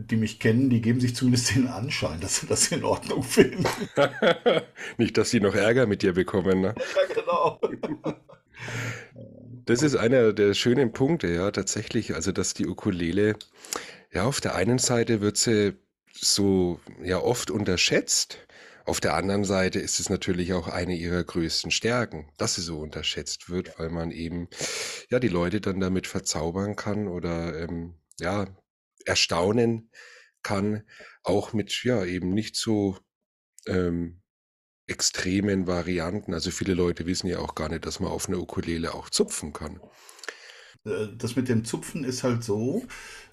die 0.06 0.16
mich 0.16 0.38
kennen, 0.38 0.70
die 0.70 0.80
geben 0.80 1.00
sich 1.00 1.14
zumindest 1.14 1.54
den 1.54 1.66
Anschein, 1.66 2.20
dass 2.20 2.40
sie 2.40 2.46
das 2.46 2.68
in 2.68 2.84
Ordnung 2.84 3.22
finden. 3.22 3.64
Nicht, 4.96 5.18
dass 5.18 5.30
sie 5.30 5.40
noch 5.40 5.54
Ärger 5.54 5.86
mit 5.86 6.02
dir 6.02 6.12
bekommen. 6.12 6.60
Ne? 6.60 6.74
Ja, 6.76 7.14
genau. 7.14 7.60
Das 9.64 9.82
ist 9.82 9.96
einer 9.96 10.32
der 10.32 10.54
schönen 10.54 10.92
Punkte, 10.92 11.28
ja, 11.28 11.50
tatsächlich. 11.50 12.14
Also, 12.14 12.32
dass 12.32 12.54
die 12.54 12.66
Ukulele, 12.66 13.36
ja, 14.12 14.24
auf 14.24 14.40
der 14.40 14.54
einen 14.54 14.78
Seite 14.78 15.20
wird 15.20 15.36
sie 15.36 15.74
so, 16.12 16.80
ja, 17.02 17.18
oft 17.18 17.50
unterschätzt. 17.50 18.38
Auf 18.86 19.00
der 19.00 19.14
anderen 19.14 19.44
Seite 19.44 19.80
ist 19.80 20.00
es 20.00 20.08
natürlich 20.08 20.54
auch 20.54 20.68
eine 20.68 20.94
ihrer 20.94 21.22
größten 21.22 21.70
Stärken, 21.70 22.30
dass 22.38 22.54
sie 22.54 22.62
so 22.62 22.78
unterschätzt 22.78 23.50
wird, 23.50 23.78
weil 23.78 23.90
man 23.90 24.10
eben, 24.10 24.48
ja, 25.10 25.18
die 25.18 25.28
Leute 25.28 25.60
dann 25.60 25.80
damit 25.80 26.06
verzaubern 26.06 26.74
kann 26.74 27.06
oder, 27.06 27.60
ähm, 27.60 27.94
ja, 28.18 28.46
erstaunen 29.04 29.90
kann, 30.42 30.84
auch 31.22 31.52
mit 31.52 31.84
ja 31.84 32.04
eben 32.04 32.30
nicht 32.30 32.56
so 32.56 32.98
ähm, 33.66 34.22
extremen 34.86 35.66
Varianten. 35.66 36.34
Also 36.34 36.50
viele 36.50 36.74
Leute 36.74 37.06
wissen 37.06 37.28
ja 37.28 37.38
auch 37.38 37.54
gar 37.54 37.68
nicht, 37.68 37.86
dass 37.86 38.00
man 38.00 38.10
auf 38.10 38.28
einer 38.28 38.38
Ukulele 38.38 38.94
auch 38.94 39.10
zupfen 39.10 39.52
kann. 39.52 39.80
äh, 40.84 41.08
das 41.16 41.36
mit 41.36 41.48
dem 41.48 41.64
Zupfen 41.64 42.04
ist 42.04 42.24
halt 42.24 42.42
so, 42.42 42.86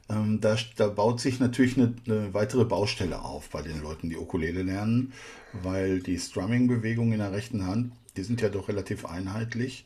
ähm, 0.09 0.39
da, 0.41 0.57
da 0.75 0.87
baut 0.89 1.19
sich 1.19 1.39
natürlich 1.39 1.77
eine, 1.77 1.95
eine 2.05 2.33
weitere 2.33 2.65
Baustelle 2.65 3.21
auf 3.21 3.49
bei 3.49 3.61
den 3.61 3.81
Leuten, 3.81 4.09
die 4.09 4.17
Ukulele 4.17 4.61
lernen, 4.61 5.13
weil 5.53 6.01
die 6.01 6.19
Strumming-Bewegungen 6.19 7.13
in 7.13 7.19
der 7.19 7.31
rechten 7.31 7.65
Hand, 7.65 7.93
die 8.17 8.23
sind 8.23 8.41
ja 8.41 8.49
doch 8.49 8.67
relativ 8.67 9.05
einheitlich, 9.05 9.85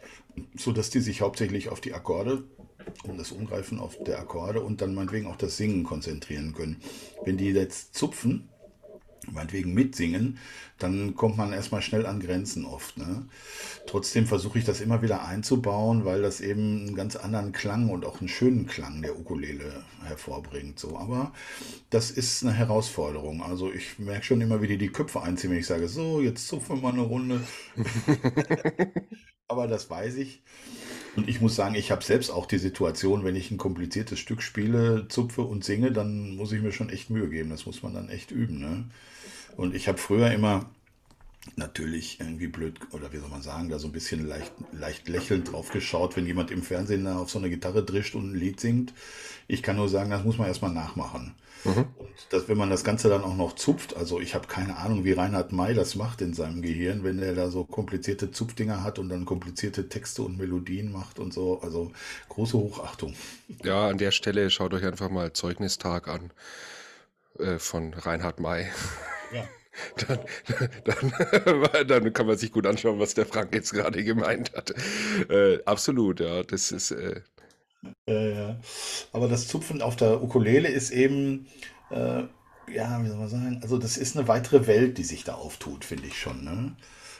sodass 0.55 0.89
die 0.89 0.99
sich 0.99 1.21
hauptsächlich 1.21 1.69
auf 1.69 1.81
die 1.81 1.93
Akkorde 1.93 2.43
um 3.03 3.17
das 3.17 3.31
Umgreifen 3.31 3.79
auf 3.79 3.97
der 4.03 4.19
Akkorde 4.19 4.61
und 4.61 4.81
dann 4.81 4.93
meinetwegen 4.93 5.27
auch 5.27 5.37
das 5.37 5.57
Singen 5.57 5.83
konzentrieren 5.83 6.53
können. 6.53 6.77
Wenn 7.23 7.37
die 7.37 7.49
jetzt 7.49 7.95
zupfen, 7.95 8.49
meinetwegen 9.31 9.73
mitsingen, 9.73 10.37
dann 10.77 11.15
kommt 11.15 11.37
man 11.37 11.53
erstmal 11.53 11.81
schnell 11.81 12.05
an 12.05 12.19
Grenzen 12.19 12.65
oft. 12.65 12.97
Ne? 12.97 13.25
Trotzdem 13.85 14.25
versuche 14.25 14.59
ich 14.59 14.65
das 14.65 14.81
immer 14.81 15.01
wieder 15.01 15.25
einzubauen, 15.25 16.05
weil 16.05 16.21
das 16.21 16.41
eben 16.41 16.87
einen 16.87 16.95
ganz 16.95 17.15
anderen 17.15 17.51
Klang 17.51 17.89
und 17.89 18.05
auch 18.05 18.19
einen 18.19 18.29
schönen 18.29 18.65
Klang 18.65 19.01
der 19.01 19.19
Ukulele 19.19 19.83
hervorbringt. 20.03 20.79
So. 20.79 20.97
Aber 20.97 21.33
das 21.89 22.11
ist 22.11 22.43
eine 22.43 22.53
Herausforderung. 22.53 23.43
Also 23.43 23.71
ich 23.71 23.99
merke 23.99 24.25
schon 24.25 24.41
immer, 24.41 24.61
wie 24.61 24.67
die 24.67 24.77
die 24.77 24.89
Köpfe 24.89 25.21
einziehen, 25.21 25.51
wenn 25.51 25.59
ich 25.59 25.67
sage, 25.67 25.87
so, 25.87 26.21
jetzt 26.21 26.47
zupfen 26.47 26.77
wir 26.77 26.83
mal 26.83 26.93
eine 26.93 27.01
Runde. 27.01 27.41
Aber 29.47 29.67
das 29.67 29.89
weiß 29.89 30.15
ich. 30.15 30.43
Und 31.15 31.27
ich 31.27 31.41
muss 31.41 31.55
sagen, 31.55 31.75
ich 31.75 31.91
habe 31.91 32.03
selbst 32.03 32.29
auch 32.29 32.45
die 32.45 32.57
Situation, 32.57 33.23
wenn 33.23 33.35
ich 33.35 33.51
ein 33.51 33.57
kompliziertes 33.57 34.19
Stück 34.19 34.41
spiele, 34.41 35.07
zupfe 35.09 35.41
und 35.41 35.63
singe, 35.63 35.91
dann 35.91 36.35
muss 36.35 36.51
ich 36.51 36.61
mir 36.61 36.71
schon 36.71 36.89
echt 36.89 37.09
Mühe 37.09 37.29
geben. 37.29 37.49
Das 37.49 37.65
muss 37.65 37.83
man 37.83 37.93
dann 37.93 38.09
echt 38.09 38.31
üben. 38.31 38.59
Ne? 38.59 38.85
Und 39.57 39.75
ich 39.75 39.87
habe 39.87 39.97
früher 39.97 40.31
immer 40.31 40.69
natürlich 41.55 42.19
irgendwie 42.19 42.47
blöd, 42.47 42.79
oder 42.91 43.11
wie 43.13 43.17
soll 43.17 43.29
man 43.29 43.41
sagen, 43.41 43.69
da 43.69 43.79
so 43.79 43.87
ein 43.87 43.93
bisschen 43.93 44.27
leicht, 44.27 44.53
leicht 44.71 45.07
lächelnd 45.07 45.51
drauf 45.51 45.69
geschaut, 45.71 46.15
wenn 46.15 46.25
jemand 46.25 46.51
im 46.51 46.61
Fernsehen 46.61 47.07
auf 47.07 47.29
so 47.29 47.39
eine 47.39 47.49
Gitarre 47.49 47.83
drischt 47.83 48.15
und 48.15 48.31
ein 48.31 48.35
Lied 48.39 48.59
singt. 48.59 48.93
Ich 49.47 49.63
kann 49.63 49.77
nur 49.77 49.89
sagen, 49.89 50.11
das 50.11 50.23
muss 50.23 50.37
man 50.37 50.47
erstmal 50.47 50.73
nachmachen. 50.73 51.33
Mhm. 51.63 51.85
Und 52.23 52.33
das, 52.33 52.47
wenn 52.47 52.57
man 52.57 52.69
das 52.69 52.83
Ganze 52.83 53.09
dann 53.09 53.23
auch 53.23 53.35
noch 53.35 53.53
zupft, 53.53 53.95
also 53.95 54.19
ich 54.19 54.35
habe 54.35 54.47
keine 54.47 54.77
Ahnung, 54.77 55.03
wie 55.03 55.13
Reinhard 55.13 55.51
May 55.51 55.73
das 55.73 55.95
macht 55.95 56.21
in 56.21 56.33
seinem 56.33 56.61
Gehirn, 56.61 57.03
wenn 57.03 57.19
er 57.19 57.35
da 57.35 57.49
so 57.49 57.63
komplizierte 57.63 58.31
Zupfdinger 58.31 58.83
hat 58.83 58.99
und 58.99 59.09
dann 59.09 59.25
komplizierte 59.25 59.89
Texte 59.89 60.21
und 60.21 60.37
Melodien 60.37 60.91
macht 60.91 61.19
und 61.19 61.33
so. 61.33 61.61
Also 61.61 61.91
große 62.29 62.57
Hochachtung. 62.57 63.13
Ja, 63.63 63.87
an 63.87 63.97
der 63.97 64.11
Stelle 64.11 64.49
schaut 64.49 64.73
euch 64.73 64.85
einfach 64.85 65.09
mal 65.09 65.33
Zeugnistag 65.33 66.07
an 66.07 66.31
äh, 67.39 67.59
von 67.59 67.93
Reinhard 67.93 68.39
May. 68.39 68.67
Ja. 69.33 69.47
Dann, 69.95 70.19
dann, 70.83 71.87
dann, 71.87 72.13
kann 72.13 72.25
man 72.25 72.37
sich 72.37 72.51
gut 72.51 72.65
anschauen, 72.65 72.99
was 72.99 73.13
der 73.13 73.25
Frank 73.25 73.53
jetzt 73.53 73.71
gerade 73.71 74.03
gemeint 74.03 74.51
hat. 74.53 74.73
Äh, 75.29 75.63
absolut, 75.63 76.19
ja. 76.19 76.43
Das 76.43 76.73
ist. 76.73 76.91
Äh... 76.91 77.21
Äh, 78.07 78.35
ja. 78.35 78.59
Aber 79.13 79.29
das 79.29 79.47
Zupfen 79.47 79.81
auf 79.81 79.95
der 79.95 80.21
Ukulele 80.21 80.67
ist 80.67 80.91
eben, 80.91 81.47
äh, 81.89 82.23
ja, 82.71 83.03
wie 83.03 83.07
soll 83.07 83.17
man 83.17 83.29
sagen, 83.29 83.59
also 83.61 83.77
das 83.77 83.97
ist 83.97 84.17
eine 84.17 84.27
weitere 84.27 84.67
Welt, 84.67 84.97
die 84.97 85.03
sich 85.03 85.23
da 85.23 85.33
auftut, 85.33 85.85
finde 85.85 86.07
ich 86.07 86.19
schon. 86.19 86.43
Ne? 86.43 86.75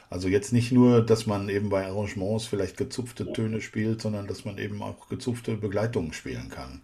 Also 0.10 0.28
jetzt 0.28 0.54
nicht 0.54 0.72
nur, 0.72 1.06
dass 1.06 1.28
man 1.28 1.50
eben 1.50 1.70
bei 1.70 1.86
Arrangements 1.86 2.46
vielleicht 2.46 2.78
gezupfte 2.78 3.32
Töne 3.32 3.62
spielt, 3.62 4.02
sondern 4.02 4.28
dass 4.28 4.46
man 4.46 4.58
eben 4.58 4.82
auch 4.82 5.08
gezupfte 5.08 5.56
Begleitungen 5.56 6.14
spielen 6.14 6.50
kann. 6.50 6.82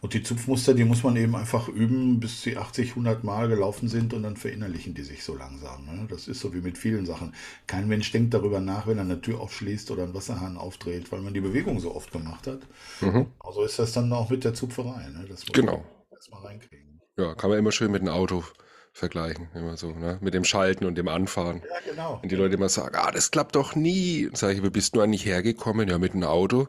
Und 0.00 0.14
die 0.14 0.22
Zupfmuster, 0.22 0.74
die 0.74 0.84
muss 0.84 1.02
man 1.02 1.16
eben 1.16 1.34
einfach 1.34 1.68
üben, 1.68 2.20
bis 2.20 2.42
sie 2.42 2.56
80, 2.56 2.90
100 2.90 3.24
Mal 3.24 3.48
gelaufen 3.48 3.88
sind 3.88 4.14
und 4.14 4.22
dann 4.22 4.36
verinnerlichen 4.36 4.94
die 4.94 5.02
sich 5.02 5.24
so 5.24 5.34
langsam. 5.34 5.86
Ne? 5.86 6.06
Das 6.08 6.28
ist 6.28 6.38
so 6.38 6.54
wie 6.54 6.60
mit 6.60 6.78
vielen 6.78 7.04
Sachen. 7.04 7.34
Kein 7.66 7.88
Mensch 7.88 8.12
denkt 8.12 8.32
darüber 8.32 8.60
nach, 8.60 8.86
wenn 8.86 8.98
er 8.98 9.04
eine 9.04 9.20
Tür 9.20 9.40
aufschließt 9.40 9.90
oder 9.90 10.04
einen 10.04 10.14
Wasserhahn 10.14 10.56
aufdreht, 10.56 11.10
weil 11.10 11.20
man 11.20 11.34
die 11.34 11.40
Bewegung 11.40 11.80
so 11.80 11.96
oft 11.96 12.12
gemacht 12.12 12.46
hat. 12.46 12.60
Mhm. 13.00 13.26
Also 13.40 13.64
ist 13.64 13.80
das 13.80 13.92
dann 13.92 14.12
auch 14.12 14.30
mit 14.30 14.44
der 14.44 14.54
Zupferei. 14.54 15.08
Ne? 15.08 15.26
Das 15.28 15.40
muss 15.40 15.52
genau. 15.52 15.78
man 15.78 15.84
erstmal 16.12 16.42
reinkriegen. 16.42 16.87
Ja, 17.18 17.34
kann 17.34 17.50
man 17.50 17.58
immer 17.58 17.72
schön 17.72 17.90
mit 17.90 18.00
einem 18.00 18.14
Auto 18.14 18.44
vergleichen, 18.92 19.48
immer 19.54 19.76
so, 19.76 19.90
ne? 19.92 20.18
Mit 20.20 20.34
dem 20.34 20.44
Schalten 20.44 20.84
und 20.84 20.96
dem 20.96 21.08
Anfahren. 21.08 21.62
Ja, 21.68 21.90
genau. 21.90 22.18
Wenn 22.22 22.28
die 22.28 22.36
Leute 22.36 22.54
immer 22.54 22.68
sagen, 22.68 22.94
ah, 22.96 23.10
das 23.10 23.32
klappt 23.32 23.56
doch 23.56 23.74
nie. 23.74 24.30
Sage 24.34 24.54
ich, 24.54 24.62
wie 24.62 24.70
bist 24.70 24.94
du 24.94 25.00
eigentlich 25.00 25.26
hergekommen? 25.26 25.88
Ja, 25.88 25.98
mit 25.98 26.14
einem 26.14 26.24
Auto. 26.24 26.68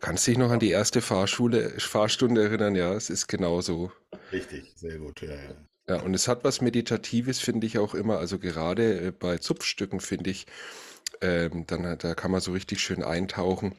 Kannst 0.00 0.26
dich 0.26 0.38
noch 0.38 0.50
an 0.50 0.60
die 0.60 0.70
erste 0.70 1.02
Fahrschule, 1.02 1.78
Fahrstunde 1.78 2.42
erinnern? 2.42 2.74
Ja, 2.74 2.94
es 2.94 3.10
ist 3.10 3.26
genau 3.26 3.60
so. 3.60 3.92
Richtig, 4.32 4.72
sehr 4.76 4.98
gut, 4.98 5.20
ja, 5.20 5.34
ja. 5.34 5.54
Ja, 5.88 6.00
und 6.00 6.14
es 6.14 6.26
hat 6.26 6.42
was 6.44 6.62
Meditatives, 6.62 7.40
finde 7.40 7.66
ich 7.66 7.78
auch 7.78 7.94
immer. 7.94 8.18
Also 8.18 8.38
gerade 8.38 9.08
äh, 9.08 9.10
bei 9.10 9.36
Zupfstücken, 9.38 10.00
finde 10.00 10.30
ich, 10.30 10.46
ähm, 11.20 11.66
dann, 11.66 11.98
da 11.98 12.14
kann 12.14 12.30
man 12.30 12.40
so 12.40 12.52
richtig 12.52 12.80
schön 12.80 13.02
eintauchen. 13.02 13.74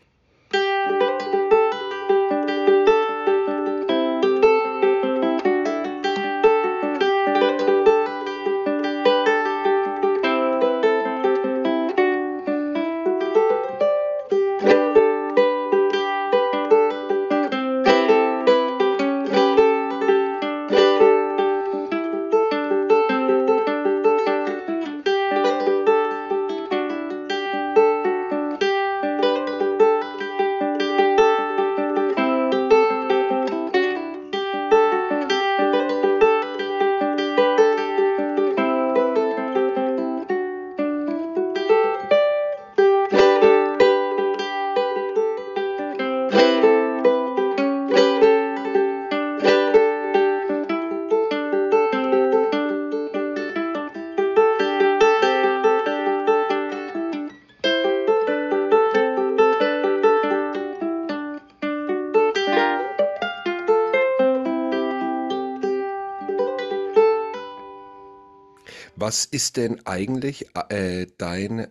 Was 69.14 69.26
ist 69.26 69.58
denn 69.58 69.86
eigentlich 69.86 70.48
äh, 70.70 71.06
dein, 71.20 71.68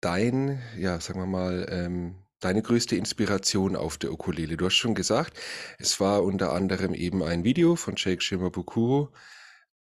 dein, 0.00 0.60
ja, 0.76 0.98
sagen 0.98 1.20
wir 1.20 1.26
mal, 1.26 1.68
ähm, 1.70 2.16
deine 2.40 2.62
größte 2.62 2.96
Inspiration 2.96 3.76
auf 3.76 3.96
der 3.96 4.10
Ukulele? 4.10 4.56
Du 4.56 4.66
hast 4.66 4.74
schon 4.74 4.96
gesagt, 4.96 5.38
es 5.78 6.00
war 6.00 6.24
unter 6.24 6.52
anderem 6.52 6.92
eben 6.92 7.22
ein 7.22 7.44
Video 7.44 7.76
von 7.76 7.94
Jake 7.96 8.20
Shimabukuro. 8.20 9.12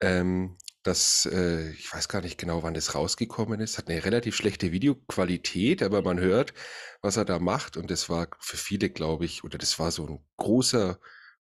Ähm, 0.01 0.57
das, 0.81 1.29
äh, 1.31 1.69
ich 1.73 1.93
weiß 1.93 2.09
gar 2.09 2.21
nicht 2.21 2.39
genau, 2.39 2.63
wann 2.63 2.73
das 2.73 2.95
rausgekommen 2.95 3.59
ist. 3.59 3.77
Hat 3.77 3.87
eine 3.87 4.03
relativ 4.03 4.35
schlechte 4.35 4.71
Videoqualität, 4.71 5.83
aber 5.83 6.01
man 6.01 6.19
hört, 6.19 6.55
was 7.03 7.17
er 7.17 7.25
da 7.25 7.37
macht. 7.37 7.77
Und 7.77 7.91
das 7.91 8.09
war 8.09 8.29
für 8.39 8.57
viele, 8.57 8.89
glaube 8.89 9.25
ich, 9.25 9.43
oder 9.43 9.59
das 9.59 9.77
war 9.77 9.91
so 9.91 10.07
ein 10.07 10.25
großer, 10.37 10.99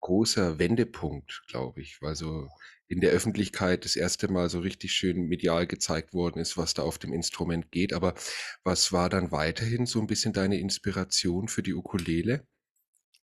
großer 0.03 0.61
Wendepunkt, 0.61 1.43
glaube 1.49 1.81
ich, 1.81 2.01
weil 2.01 2.15
so 2.15 2.49
in 2.93 3.01
der 3.01 3.11
Öffentlichkeit 3.11 3.85
das 3.85 3.97
erste 3.97 4.31
Mal 4.31 4.51
so 4.51 4.61
richtig 4.61 4.93
schön 4.93 5.27
medial 5.27 5.67
gezeigt 5.67 6.13
worden 6.13 6.39
ist, 6.41 6.59
was 6.59 6.75
da 6.75 6.83
auf 6.83 6.99
dem 6.99 7.13
Instrument 7.13 7.71
geht. 7.73 7.95
Aber 7.95 8.15
was 8.65 8.93
war 8.93 9.09
dann 9.09 9.33
weiterhin 9.33 9.87
so 9.87 10.01
ein 10.01 10.07
bisschen 10.07 10.35
deine 10.35 10.59
Inspiration 10.59 11.49
für 11.49 11.63
die 11.63 11.75
Ukulele? 11.75 12.47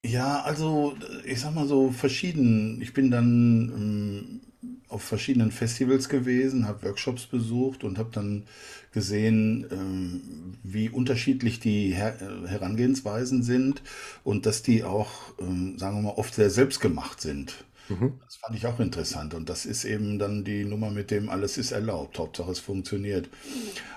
Ja, 0.04 0.42
also 0.42 0.96
ich 1.24 1.40
sag 1.40 1.54
mal 1.54 1.66
so 1.66 1.90
verschieden. 1.90 2.80
Ich 2.80 2.94
bin 2.94 3.10
dann 3.10 4.40
ähm, 4.62 4.78
auf 4.88 5.02
verschiedenen 5.02 5.50
Festivals 5.52 6.08
gewesen, 6.08 6.66
habe 6.66 6.84
Workshops 6.84 7.26
besucht 7.26 7.84
und 7.84 7.98
habe 7.98 8.10
dann 8.12 8.44
gesehen, 8.92 9.66
ähm, 9.70 10.54
wie 10.62 10.88
unterschiedlich 10.88 11.60
die 11.60 11.92
Her 11.92 12.16
äh, 12.22 12.48
Herangehensweisen 12.48 13.42
sind 13.42 13.82
und 14.24 14.46
dass 14.46 14.62
die 14.62 14.82
auch, 14.84 15.10
ähm, 15.40 15.78
sagen 15.78 15.96
wir 15.98 16.02
mal, 16.02 16.18
oft 16.18 16.34
sehr 16.34 16.50
selbstgemacht 16.50 17.20
sind. 17.20 17.64
Mhm. 17.88 18.14
Das 18.24 18.36
fand 18.36 18.56
ich 18.56 18.66
auch 18.66 18.80
interessant. 18.80 19.34
Und 19.34 19.48
das 19.48 19.66
ist 19.66 19.84
eben 19.84 20.18
dann 20.18 20.44
die 20.44 20.64
Nummer 20.64 20.90
mit 20.90 21.10
dem 21.10 21.28
alles 21.28 21.58
ist 21.58 21.72
erlaubt. 21.72 22.18
Hauptsache 22.18 22.50
es 22.50 22.60
funktioniert. 22.60 23.28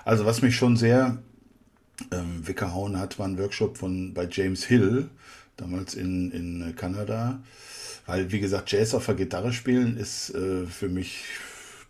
Also 0.04 0.24
was 0.24 0.42
mich 0.42 0.56
schon 0.56 0.76
sehr 0.76 1.18
ähm, 2.10 2.46
weggehauen 2.46 2.98
hat, 2.98 3.18
war 3.18 3.26
ein 3.26 3.38
Workshop 3.38 3.76
von 3.76 4.14
bei 4.14 4.26
James 4.30 4.64
Hill, 4.64 5.08
damals 5.56 5.94
in, 5.94 6.30
in 6.30 6.74
Kanada. 6.76 7.40
Weil, 8.06 8.32
wie 8.32 8.40
gesagt, 8.40 8.72
Jazz 8.72 8.94
auf 8.94 9.06
der 9.06 9.14
Gitarre 9.14 9.52
spielen 9.52 9.96
ist 9.96 10.34
äh, 10.34 10.66
für 10.66 10.88
mich 10.88 11.24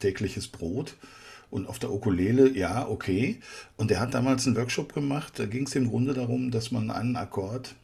tägliches 0.00 0.48
Brot. 0.48 0.96
Und 1.50 1.68
auf 1.68 1.78
der 1.78 1.92
Ukulele, 1.92 2.50
ja, 2.56 2.88
okay. 2.88 3.38
Und 3.76 3.90
er 3.90 4.00
hat 4.00 4.14
damals 4.14 4.46
einen 4.46 4.56
Workshop 4.56 4.94
gemacht, 4.94 5.38
da 5.38 5.44
ging 5.44 5.66
es 5.66 5.74
im 5.74 5.88
Grunde 5.88 6.14
darum, 6.14 6.50
dass 6.50 6.70
man 6.70 6.90
einen 6.90 7.16
Akkord 7.16 7.74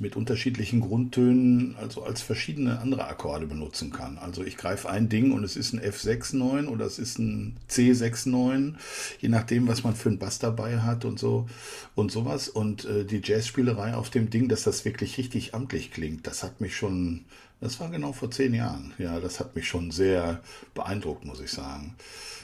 mit 0.00 0.16
unterschiedlichen 0.16 0.80
Grundtönen, 0.80 1.76
also 1.76 2.02
als 2.02 2.22
verschiedene 2.22 2.80
andere 2.80 3.06
Akkorde 3.06 3.46
benutzen 3.46 3.90
kann. 3.90 4.18
Also 4.18 4.44
ich 4.44 4.56
greife 4.56 4.88
ein 4.88 5.08
Ding 5.08 5.32
und 5.32 5.44
es 5.44 5.56
ist 5.56 5.72
ein 5.72 5.80
F6-9 5.80 6.68
oder 6.68 6.86
es 6.86 6.98
ist 6.98 7.18
ein 7.18 7.56
C6-9, 7.70 8.74
je 9.20 9.28
nachdem, 9.28 9.68
was 9.68 9.84
man 9.84 9.94
für 9.94 10.08
einen 10.08 10.18
Bass 10.18 10.38
dabei 10.38 10.80
hat 10.80 11.04
und 11.04 11.18
so 11.18 11.46
und 11.94 12.12
sowas. 12.12 12.48
Und 12.48 12.84
äh, 12.84 13.04
die 13.04 13.20
Jazzspielerei 13.22 13.94
auf 13.94 14.10
dem 14.10 14.30
Ding, 14.30 14.48
dass 14.48 14.62
das 14.62 14.84
wirklich 14.84 15.18
richtig 15.18 15.54
amtlich 15.54 15.90
klingt, 15.90 16.26
das 16.26 16.42
hat 16.42 16.60
mich 16.60 16.76
schon, 16.76 17.24
das 17.60 17.80
war 17.80 17.90
genau 17.90 18.12
vor 18.12 18.30
zehn 18.30 18.54
Jahren. 18.54 18.92
Ja, 18.98 19.20
das 19.20 19.40
hat 19.40 19.56
mich 19.56 19.66
schon 19.66 19.90
sehr 19.90 20.42
beeindruckt, 20.74 21.24
muss 21.24 21.40
ich 21.40 21.50
sagen. 21.50 21.94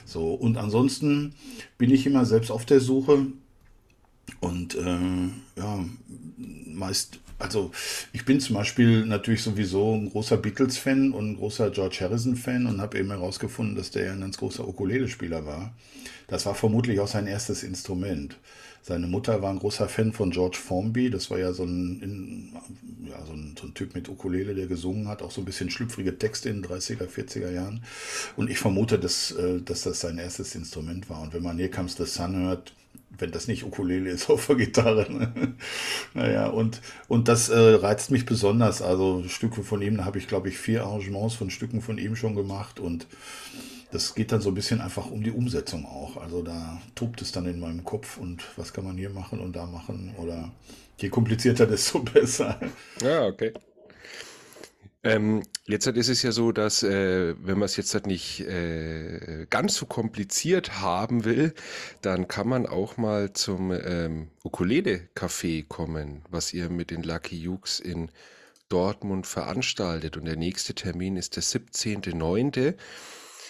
So, 0.05 0.33
und 0.33 0.57
ansonsten 0.57 1.33
bin 1.77 1.91
ich 1.91 2.05
immer 2.05 2.25
selbst 2.25 2.51
auf 2.51 2.65
der 2.65 2.79
Suche 2.79 3.27
und 4.39 4.75
äh, 4.75 5.29
ja, 5.57 5.85
meist, 6.65 7.19
also 7.39 7.71
ich 8.11 8.25
bin 8.25 8.39
zum 8.39 8.55
Beispiel 8.55 9.05
natürlich 9.05 9.43
sowieso 9.43 9.93
ein 9.93 10.09
großer 10.09 10.37
Beatles-Fan 10.37 11.11
und 11.11 11.31
ein 11.31 11.35
großer 11.37 11.69
George 11.71 11.97
Harrison-Fan 12.01 12.65
und 12.65 12.81
habe 12.81 12.99
eben 12.99 13.09
herausgefunden, 13.09 13.75
dass 13.75 13.91
der 13.91 14.13
ein 14.13 14.21
ganz 14.21 14.37
großer 14.37 14.67
Ukulele-Spieler 14.67 15.45
war. 15.45 15.73
Das 16.27 16.45
war 16.45 16.55
vermutlich 16.55 16.99
auch 16.99 17.07
sein 17.07 17.27
erstes 17.27 17.63
Instrument. 17.63 18.37
Seine 18.85 19.07
Mutter 19.07 19.41
war 19.41 19.49
ein 19.49 19.59
großer 19.59 19.87
Fan 19.87 20.11
von 20.11 20.31
George 20.31 20.57
Formby. 20.57 21.09
Das 21.09 21.31
war 21.31 21.39
ja 21.39 21.53
so 21.53 21.63
ein, 21.63 22.01
in, 22.01 22.53
ja, 23.09 23.25
so 23.25 23.31
ein, 23.31 23.55
so 23.57 23.65
ein 23.65 23.73
Typ 23.73 23.95
mit 23.95 24.09
Ukulele, 24.09 24.53
der 24.53 24.67
gesungen 24.67 25.07
hat, 25.07 25.21
auch 25.21 25.31
so 25.31 25.39
ein 25.39 25.45
bisschen 25.45 25.69
schlüpfrige 25.69 26.17
Texte 26.17 26.49
in 26.49 26.61
den 26.61 26.69
30er, 26.69 27.07
40er 27.07 27.49
Jahren. 27.49 27.81
Und 28.35 28.49
ich 28.49 28.59
vermute, 28.59 28.99
dass, 28.99 29.31
äh, 29.31 29.61
dass 29.61 29.83
das 29.83 30.01
sein 30.01 30.17
erstes 30.17 30.53
Instrument 30.55 31.09
war. 31.09 31.21
Und 31.21 31.33
wenn 31.33 31.43
man 31.43 31.57
Here 31.57 31.69
Comes 31.69 31.95
the 31.95 32.05
Sun 32.05 32.35
hört, 32.35 32.73
wenn 33.17 33.31
das 33.31 33.47
nicht 33.47 33.63
Ukulele 33.63 34.09
ist, 34.09 34.29
auf 34.29 34.47
der 34.47 34.55
Gitarre. 34.55 35.11
Ne? 35.11 35.55
naja, 36.13 36.47
und, 36.47 36.81
und 37.07 37.27
das 37.27 37.49
äh, 37.49 37.57
reizt 37.57 38.11
mich 38.11 38.25
besonders. 38.25 38.81
Also 38.81 39.23
Stücke 39.27 39.63
von 39.63 39.81
ihm, 39.81 39.97
da 39.97 40.05
habe 40.05 40.17
ich, 40.17 40.27
glaube 40.27 40.49
ich, 40.49 40.57
vier 40.57 40.83
Arrangements 40.83 41.35
von 41.35 41.49
Stücken 41.49 41.81
von 41.81 41.97
ihm 41.97 42.15
schon 42.15 42.35
gemacht 42.35 42.79
und 42.79 43.07
das 43.91 44.15
geht 44.15 44.31
dann 44.31 44.41
so 44.41 44.49
ein 44.49 44.55
bisschen 44.55 44.81
einfach 44.81 45.09
um 45.11 45.23
die 45.23 45.31
Umsetzung 45.31 45.85
auch. 45.85 46.17
Also 46.17 46.41
da 46.41 46.81
tobt 46.95 47.21
es 47.21 47.31
dann 47.31 47.45
in 47.45 47.59
meinem 47.59 47.83
Kopf 47.83 48.17
und 48.17 48.43
was 48.57 48.73
kann 48.73 48.85
man 48.85 48.97
hier 48.97 49.11
machen 49.11 49.39
und 49.39 49.55
da 49.55 49.67
machen 49.67 50.15
oder 50.17 50.51
je 50.97 51.09
komplizierter, 51.09 51.67
desto 51.67 51.99
besser. 51.99 52.59
Ja, 53.01 53.27
okay. 53.27 53.53
Ähm, 55.05 55.43
jetzt 55.65 55.85
ist 55.85 56.07
es 56.07 56.23
ja 56.23 56.31
so, 56.31 56.53
dass 56.53 56.81
äh, 56.81 57.35
wenn 57.37 57.59
man 57.59 57.65
es 57.65 57.75
jetzt 57.75 57.93
halt 57.93 58.07
nicht 58.07 58.39
äh, 58.39 59.45
ganz 59.49 59.75
so 59.75 59.85
kompliziert 59.85 60.79
haben 60.79 61.25
will, 61.25 61.53
dann 62.01 62.29
kann 62.29 62.47
man 62.47 62.65
auch 62.65 62.95
mal 62.95 63.33
zum 63.33 63.71
ähm, 63.71 64.29
Ukulele-Café 64.43 65.67
kommen, 65.67 66.23
was 66.29 66.53
ihr 66.53 66.69
mit 66.69 66.89
den 66.89 67.03
Lucky 67.03 67.37
Jukes 67.37 67.81
in 67.81 68.11
Dortmund 68.69 69.27
veranstaltet. 69.27 70.15
Und 70.15 70.23
der 70.25 70.37
nächste 70.37 70.73
Termin 70.73 71.17
ist 71.17 71.35
der 71.35 71.43
17.09. 71.43 72.75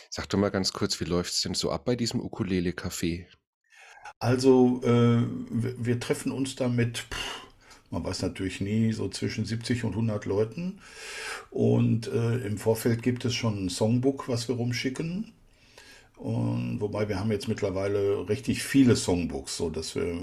Sag 0.10 0.30
doch 0.30 0.40
mal 0.40 0.50
ganz 0.50 0.74
kurz, 0.74 1.00
wie 1.00 1.06
läuft 1.06 1.34
es 1.34 1.42
denn 1.42 1.54
so 1.54 1.72
ab 1.72 1.86
bei 1.86 1.96
diesem 1.96 2.20
Ukulele-Café? 2.20 3.28
Also, 4.20 4.82
äh, 4.84 5.24
wir, 5.50 6.00
treffen 6.00 6.32
uns 6.32 6.56
da 6.56 6.68
mit, 6.68 7.00
pff, 7.00 7.43
man 7.94 8.04
weiß 8.04 8.24
natürlich 8.24 8.60
nie, 8.60 8.92
so 8.92 9.08
zwischen 9.08 9.46
70 9.46 9.84
und 9.84 9.92
100 9.92 10.26
Leuten. 10.26 10.80
Und 11.52 12.08
äh, 12.08 12.38
im 12.38 12.58
Vorfeld 12.58 13.04
gibt 13.04 13.24
es 13.24 13.36
schon 13.36 13.66
ein 13.66 13.70
Songbook, 13.70 14.28
was 14.28 14.48
wir 14.48 14.56
rumschicken. 14.56 15.32
Und 16.18 16.80
wobei 16.80 17.08
wir 17.10 17.20
haben 17.20 17.32
jetzt 17.32 17.48
mittlerweile 17.48 18.28
richtig 18.30 18.64
viele 18.64 18.96
Songbooks, 18.96 19.58
so 19.58 19.70
dass 19.70 19.96
wir 19.96 20.16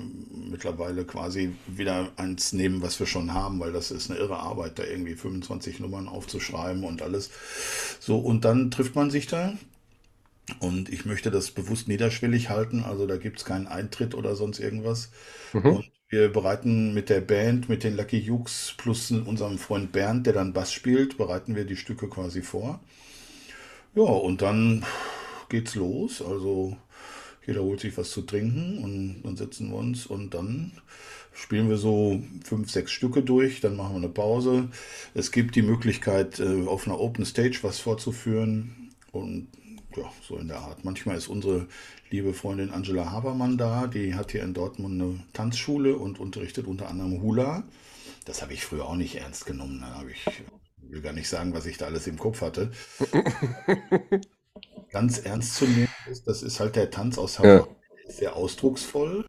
mittlerweile 0.50 1.04
quasi 1.04 1.52
wieder 1.66 2.10
eins 2.16 2.52
nehmen, 2.52 2.82
was 2.82 2.98
wir 2.98 3.06
schon 3.06 3.34
haben, 3.34 3.60
weil 3.60 3.72
das 3.72 3.90
ist 3.90 4.10
eine 4.10 4.18
irre 4.18 4.38
Arbeit, 4.38 4.78
da 4.78 4.84
irgendwie 4.84 5.14
25 5.14 5.78
Nummern 5.80 6.08
aufzuschreiben 6.08 6.84
und 6.84 7.02
alles. 7.02 7.30
So, 8.00 8.18
und 8.18 8.44
dann 8.44 8.70
trifft 8.70 8.94
man 8.94 9.10
sich 9.10 9.26
da. 9.26 9.52
Und 10.58 10.88
ich 10.88 11.04
möchte 11.04 11.30
das 11.30 11.52
bewusst 11.52 11.86
niederschwellig 11.86 12.50
halten, 12.50 12.82
also 12.82 13.06
da 13.06 13.16
gibt 13.16 13.38
es 13.38 13.44
keinen 13.44 13.68
Eintritt 13.68 14.16
oder 14.16 14.34
sonst 14.34 14.58
irgendwas. 14.58 15.10
Mhm. 15.52 15.66
Und 15.66 15.89
wir 16.10 16.28
bereiten 16.28 16.92
mit 16.92 17.08
der 17.08 17.20
Band, 17.20 17.68
mit 17.68 17.84
den 17.84 17.96
Lucky 17.96 18.18
Jukes 18.18 18.74
plus 18.76 19.12
unserem 19.12 19.58
Freund 19.58 19.92
Bernd, 19.92 20.26
der 20.26 20.32
dann 20.32 20.52
Bass 20.52 20.72
spielt, 20.72 21.16
bereiten 21.16 21.54
wir 21.54 21.64
die 21.64 21.76
Stücke 21.76 22.08
quasi 22.08 22.42
vor. 22.42 22.80
Ja, 23.94 24.02
und 24.02 24.42
dann 24.42 24.84
geht's 25.48 25.76
los. 25.76 26.20
Also 26.20 26.76
jeder 27.46 27.62
holt 27.62 27.80
sich 27.80 27.96
was 27.96 28.10
zu 28.10 28.22
trinken 28.22 28.82
und 28.82 29.22
dann 29.22 29.36
setzen 29.36 29.70
wir 29.70 29.76
uns 29.76 30.04
und 30.04 30.34
dann 30.34 30.72
spielen 31.32 31.68
wir 31.68 31.78
so 31.78 32.20
fünf, 32.44 32.70
sechs 32.70 32.90
Stücke 32.90 33.22
durch, 33.22 33.60
dann 33.60 33.76
machen 33.76 33.92
wir 33.92 33.98
eine 33.98 34.08
Pause. 34.08 34.68
Es 35.14 35.30
gibt 35.30 35.54
die 35.54 35.62
Möglichkeit, 35.62 36.40
äh, 36.40 36.66
auf 36.66 36.86
einer 36.86 36.98
Open 36.98 37.24
Stage 37.24 37.60
was 37.62 37.78
vorzuführen 37.78 38.90
und 39.12 39.46
ja, 39.96 40.12
so 40.22 40.36
in 40.36 40.48
der 40.48 40.58
Art. 40.58 40.84
Manchmal 40.84 41.16
ist 41.16 41.28
unsere 41.28 41.66
liebe 42.10 42.34
Freundin 42.34 42.70
Angela 42.70 43.10
Habermann 43.10 43.58
da, 43.58 43.86
die 43.86 44.14
hat 44.14 44.32
hier 44.32 44.42
in 44.42 44.54
Dortmund 44.54 45.00
eine 45.00 45.20
Tanzschule 45.32 45.96
und 45.96 46.20
unterrichtet 46.20 46.66
unter 46.66 46.88
anderem 46.88 47.20
Hula. 47.22 47.64
Das 48.24 48.42
habe 48.42 48.52
ich 48.52 48.64
früher 48.64 48.86
auch 48.86 48.96
nicht 48.96 49.16
ernst 49.16 49.46
genommen. 49.46 49.80
Da 49.80 49.94
habe 49.94 50.10
ich, 50.12 50.24
will 50.82 51.00
gar 51.00 51.12
nicht 51.12 51.28
sagen, 51.28 51.54
was 51.54 51.66
ich 51.66 51.78
da 51.78 51.86
alles 51.86 52.06
im 52.06 52.18
Kopf 52.18 52.40
hatte. 52.40 52.70
Ganz 54.90 55.18
ernst 55.18 55.54
zu 55.54 55.66
nehmen 55.66 55.88
ist, 56.08 56.26
das 56.26 56.42
ist 56.42 56.60
halt 56.60 56.76
der 56.76 56.90
Tanz 56.90 57.18
aus 57.18 57.38
Hawaii. 57.38 57.58
Ja. 57.58 57.66
Sehr 58.08 58.36
ausdrucksvoll 58.36 59.24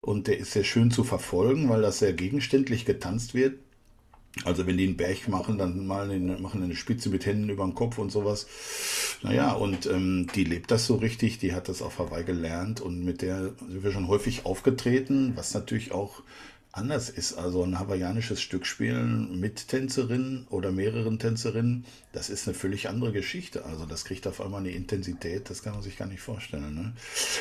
und 0.00 0.28
der 0.28 0.38
ist 0.38 0.52
sehr 0.52 0.64
schön 0.64 0.90
zu 0.90 1.02
verfolgen, 1.04 1.68
weil 1.68 1.82
das 1.82 1.98
sehr 1.98 2.12
gegenständlich 2.12 2.84
getanzt 2.84 3.34
wird. 3.34 3.58
Also 4.44 4.66
wenn 4.66 4.78
die 4.78 4.86
einen 4.86 4.96
Berg 4.96 5.28
machen, 5.28 5.58
dann 5.58 5.86
mal 5.86 6.10
eine, 6.10 6.38
machen 6.38 6.62
eine 6.62 6.74
Spitze 6.74 7.10
mit 7.10 7.26
Händen 7.26 7.50
über 7.50 7.64
den 7.64 7.74
Kopf 7.74 7.98
und 7.98 8.10
sowas. 8.10 8.46
Naja, 9.22 9.52
und 9.52 9.86
ähm, 9.86 10.26
die 10.34 10.44
lebt 10.44 10.70
das 10.70 10.86
so 10.86 10.96
richtig, 10.96 11.38
die 11.38 11.52
hat 11.52 11.68
das 11.68 11.82
auf 11.82 11.98
Hawaii 11.98 12.24
gelernt 12.24 12.80
und 12.80 13.04
mit 13.04 13.20
der 13.20 13.52
sind 13.68 13.84
wir 13.84 13.92
schon 13.92 14.08
häufig 14.08 14.46
aufgetreten, 14.46 15.32
was 15.36 15.52
natürlich 15.52 15.92
auch 15.92 16.22
anders 16.72 17.10
ist. 17.10 17.34
Also 17.34 17.62
ein 17.62 17.78
hawaiianisches 17.78 18.40
Stück 18.40 18.66
spielen 18.66 19.38
mit 19.38 19.68
Tänzerinnen 19.68 20.46
oder 20.48 20.72
mehreren 20.72 21.18
Tänzerinnen, 21.18 21.84
das 22.12 22.30
ist 22.30 22.48
eine 22.48 22.54
völlig 22.54 22.88
andere 22.88 23.12
Geschichte. 23.12 23.66
Also 23.66 23.84
das 23.84 24.04
kriegt 24.04 24.26
auf 24.26 24.40
einmal 24.40 24.60
eine 24.60 24.70
Intensität, 24.70 25.50
das 25.50 25.62
kann 25.62 25.74
man 25.74 25.82
sich 25.82 25.98
gar 25.98 26.08
nicht 26.08 26.20
vorstellen. 26.20 26.74
Ne? 26.74 26.92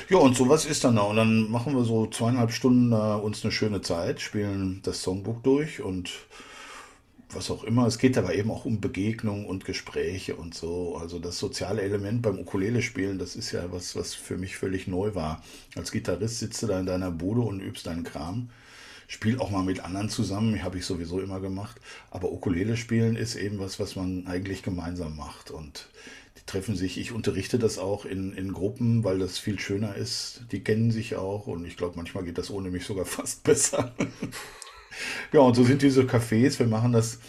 Ja, 0.09 0.17
und 0.17 0.35
sowas 0.35 0.65
ist 0.65 0.83
dann 0.83 0.97
da. 0.97 1.03
Und 1.03 1.15
dann 1.15 1.49
machen 1.49 1.73
wir 1.75 1.85
so 1.85 2.07
zweieinhalb 2.07 2.51
Stunden 2.51 2.91
äh, 2.91 2.95
uns 2.95 3.43
eine 3.43 3.53
schöne 3.53 3.81
Zeit, 3.81 4.19
spielen 4.19 4.81
das 4.83 5.01
Songbook 5.01 5.41
durch 5.43 5.81
und 5.81 6.11
was 7.35 7.51
auch 7.51 7.63
immer. 7.63 7.87
Es 7.87 7.97
geht 7.97 8.17
aber 8.17 8.35
eben 8.35 8.51
auch 8.51 8.65
um 8.65 8.81
Begegnungen 8.81 9.45
und 9.45 9.65
Gespräche 9.65 10.35
und 10.35 10.53
so. 10.53 10.97
Also 10.97 11.19
das 11.19 11.37
soziale 11.37 11.81
Element 11.81 12.21
beim 12.21 12.39
Ukulele 12.39 12.81
spielen, 12.81 13.19
das 13.19 13.35
ist 13.35 13.51
ja 13.51 13.71
was, 13.71 13.95
was 13.95 14.13
für 14.13 14.37
mich 14.37 14.57
völlig 14.57 14.87
neu 14.87 15.15
war. 15.15 15.43
Als 15.75 15.91
Gitarrist 15.91 16.39
sitzt 16.39 16.61
du 16.63 16.67
da 16.67 16.79
in 16.79 16.85
deiner 16.85 17.11
Bude 17.11 17.41
und 17.41 17.61
übst 17.61 17.87
deinen 17.87 18.03
Kram. 18.03 18.49
Spiel 19.07 19.39
auch 19.39 19.49
mal 19.49 19.63
mit 19.63 19.81
anderen 19.81 20.09
zusammen, 20.09 20.63
habe 20.63 20.77
ich 20.77 20.85
sowieso 20.85 21.19
immer 21.19 21.41
gemacht. 21.41 21.81
Aber 22.11 22.31
Ukulele 22.31 22.77
spielen 22.77 23.15
ist 23.15 23.35
eben 23.35 23.59
was, 23.59 23.79
was 23.79 23.95
man 23.95 24.25
eigentlich 24.25 24.63
gemeinsam 24.63 25.17
macht. 25.17 25.51
Und 25.51 25.89
die 26.37 26.45
treffen 26.45 26.75
sich, 26.75 26.97
ich 26.97 27.11
unterrichte 27.11 27.59
das 27.59 27.77
auch 27.77 28.05
in, 28.05 28.33
in 28.33 28.53
Gruppen, 28.53 29.03
weil 29.03 29.19
das 29.19 29.37
viel 29.37 29.59
schöner 29.59 29.95
ist. 29.95 30.43
Die 30.51 30.63
kennen 30.63 30.91
sich 30.91 31.15
auch 31.17 31.47
und 31.47 31.65
ich 31.65 31.75
glaube, 31.75 31.97
manchmal 31.97 32.23
geht 32.23 32.37
das 32.37 32.49
ohne 32.49 32.71
mich 32.71 32.85
sogar 32.85 33.05
fast 33.17 33.43
besser. 33.43 33.93
Ja, 35.33 35.41
und 35.41 35.55
so 35.55 35.63
sind 35.63 35.81
diese 35.81 36.03
Cafés. 36.03 36.59
Wir 36.59 36.67
machen 36.67 36.91
das, 36.91 37.19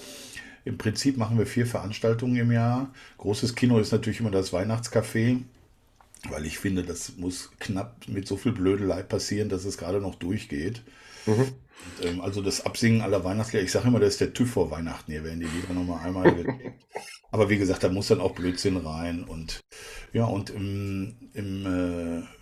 im 0.64 0.79
Prinzip 0.79 1.16
machen 1.16 1.38
wir 1.38 1.46
vier 1.46 1.66
Veranstaltungen 1.66 2.37
im 2.37 2.53
Jahr. 2.53 2.92
Großes 3.18 3.55
Kino 3.55 3.79
ist 3.79 3.92
natürlich 3.92 4.20
immer 4.20 4.31
das 4.31 4.53
Weihnachtscafé, 4.53 5.42
weil 6.29 6.46
ich 6.46 6.59
finde, 6.59 6.83
das 6.83 7.16
muss 7.16 7.51
knapp 7.59 7.96
mit 8.09 8.27
so 8.27 8.37
viel 8.37 8.53
Blödelei 8.53 9.03
passieren, 9.03 9.48
dass 9.48 9.64
es 9.64 9.79
gerade 9.79 10.01
noch 10.01 10.16
durchgeht. 10.16 10.83
Mhm. 11.27 11.53
Und, 11.98 12.07
ähm, 12.07 12.20
also 12.20 12.42
das 12.42 12.64
Absingen 12.64 13.01
aller 13.01 13.25
Weihnachtslieder, 13.25 13.64
ich 13.64 13.72
sage 13.72 13.88
immer, 13.88 14.01
das 14.01 14.14
ist 14.14 14.20
der 14.20 14.35
TÜV 14.35 14.51
vor 14.51 14.70
Weihnachten. 14.70 15.12
Hier 15.12 15.25
werden 15.25 15.40
die 15.40 15.46
Lieder 15.46 15.75
nochmal 15.75 16.07
einmal 16.07 16.44
Aber 17.31 17.48
wie 17.48 17.59
gesagt, 17.59 17.83
da 17.83 17.88
muss 17.88 18.09
dann 18.09 18.20
auch 18.20 18.35
Blödsinn 18.35 18.77
rein. 18.77 19.25
Und 19.25 19.61
ja, 20.12 20.25
und 20.25 20.51
im, 20.51 21.16
im 21.33 21.66
äh, 21.66 22.41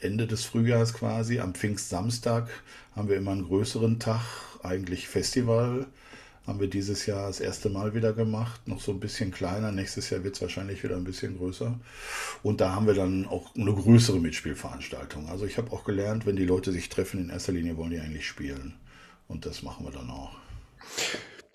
Ende 0.00 0.26
des 0.26 0.44
Frühjahrs 0.44 0.92
quasi, 0.92 1.40
am 1.40 1.54
Pfingstsamstag, 1.54 2.50
haben 2.94 3.08
wir 3.08 3.16
immer 3.16 3.32
einen 3.32 3.46
größeren 3.46 3.98
Tag, 3.98 4.22
eigentlich 4.62 5.08
Festival. 5.08 5.86
Haben 6.46 6.60
wir 6.60 6.68
dieses 6.68 7.06
Jahr 7.06 7.26
das 7.26 7.40
erste 7.40 7.70
Mal 7.70 7.94
wieder 7.94 8.12
gemacht, 8.12 8.68
noch 8.68 8.80
so 8.80 8.92
ein 8.92 9.00
bisschen 9.00 9.32
kleiner. 9.32 9.72
Nächstes 9.72 10.10
Jahr 10.10 10.22
wird 10.22 10.36
es 10.36 10.42
wahrscheinlich 10.42 10.84
wieder 10.84 10.94
ein 10.94 11.02
bisschen 11.02 11.38
größer. 11.38 11.74
Und 12.44 12.60
da 12.60 12.72
haben 12.72 12.86
wir 12.86 12.94
dann 12.94 13.26
auch 13.26 13.52
eine 13.56 13.74
größere 13.74 14.20
Mitspielveranstaltung. 14.20 15.28
Also 15.28 15.44
ich 15.44 15.58
habe 15.58 15.72
auch 15.72 15.82
gelernt, 15.82 16.24
wenn 16.24 16.36
die 16.36 16.44
Leute 16.44 16.70
sich 16.70 16.88
treffen, 16.88 17.18
in 17.18 17.30
erster 17.30 17.52
Linie 17.52 17.76
wollen 17.76 17.90
die 17.90 17.98
eigentlich 17.98 18.28
spielen. 18.28 18.74
Und 19.26 19.44
das 19.44 19.64
machen 19.64 19.86
wir 19.86 19.90
dann 19.90 20.08
auch. 20.08 20.36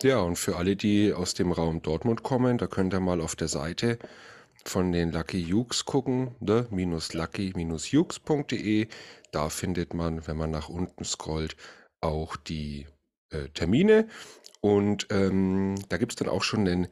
Ja, 0.02 0.18
und 0.18 0.36
für 0.36 0.56
alle, 0.56 0.76
die 0.76 1.14
aus 1.14 1.32
dem 1.32 1.52
Raum 1.52 1.80
Dortmund 1.80 2.22
kommen, 2.22 2.58
da 2.58 2.66
könnt 2.66 2.92
ihr 2.92 3.00
mal 3.00 3.22
auf 3.22 3.34
der 3.34 3.48
Seite 3.48 3.98
von 4.64 4.92
den 4.92 5.12
Lucky 5.12 5.38
Jukes 5.38 5.84
gucken, 5.84 6.34
ne? 6.40 6.66
lucky-jukes.de. 6.70 8.88
Da 9.30 9.48
findet 9.48 9.94
man, 9.94 10.26
wenn 10.26 10.36
man 10.36 10.50
nach 10.50 10.68
unten 10.68 11.04
scrollt, 11.04 11.56
auch 12.00 12.34
die 12.36 12.88
äh, 13.30 13.48
Termine 13.50 14.08
und 14.62 15.08
ähm, 15.10 15.74
da 15.88 15.96
gibt 15.96 16.12
es 16.12 16.16
dann 16.16 16.28
auch 16.28 16.44
schon 16.44 16.60
einen 16.60 16.86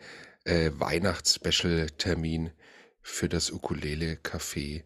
äh, 0.44 0.72
Weihnachts-Special-Termin 0.74 2.50
für 3.00 3.28
das 3.28 3.52
Ukulele-Café. 3.52 4.82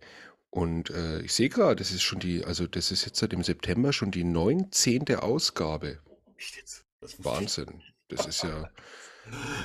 Und 0.50 0.90
äh, 0.90 1.22
ich 1.22 1.32
sehe 1.32 1.48
gerade, 1.48 1.76
das 1.76 1.92
ist 1.92 2.02
schon 2.02 2.20
die, 2.20 2.44
also 2.44 2.66
das 2.66 2.92
ist 2.92 3.06
jetzt 3.06 3.18
seit 3.18 3.32
dem 3.32 3.42
September 3.42 3.94
schon 3.94 4.10
die 4.10 4.22
19. 4.22 5.16
Ausgabe. 5.16 5.98
Wahnsinn. 7.18 7.82
Das 8.08 8.26
ist 8.26 8.42
ja. 8.42 8.70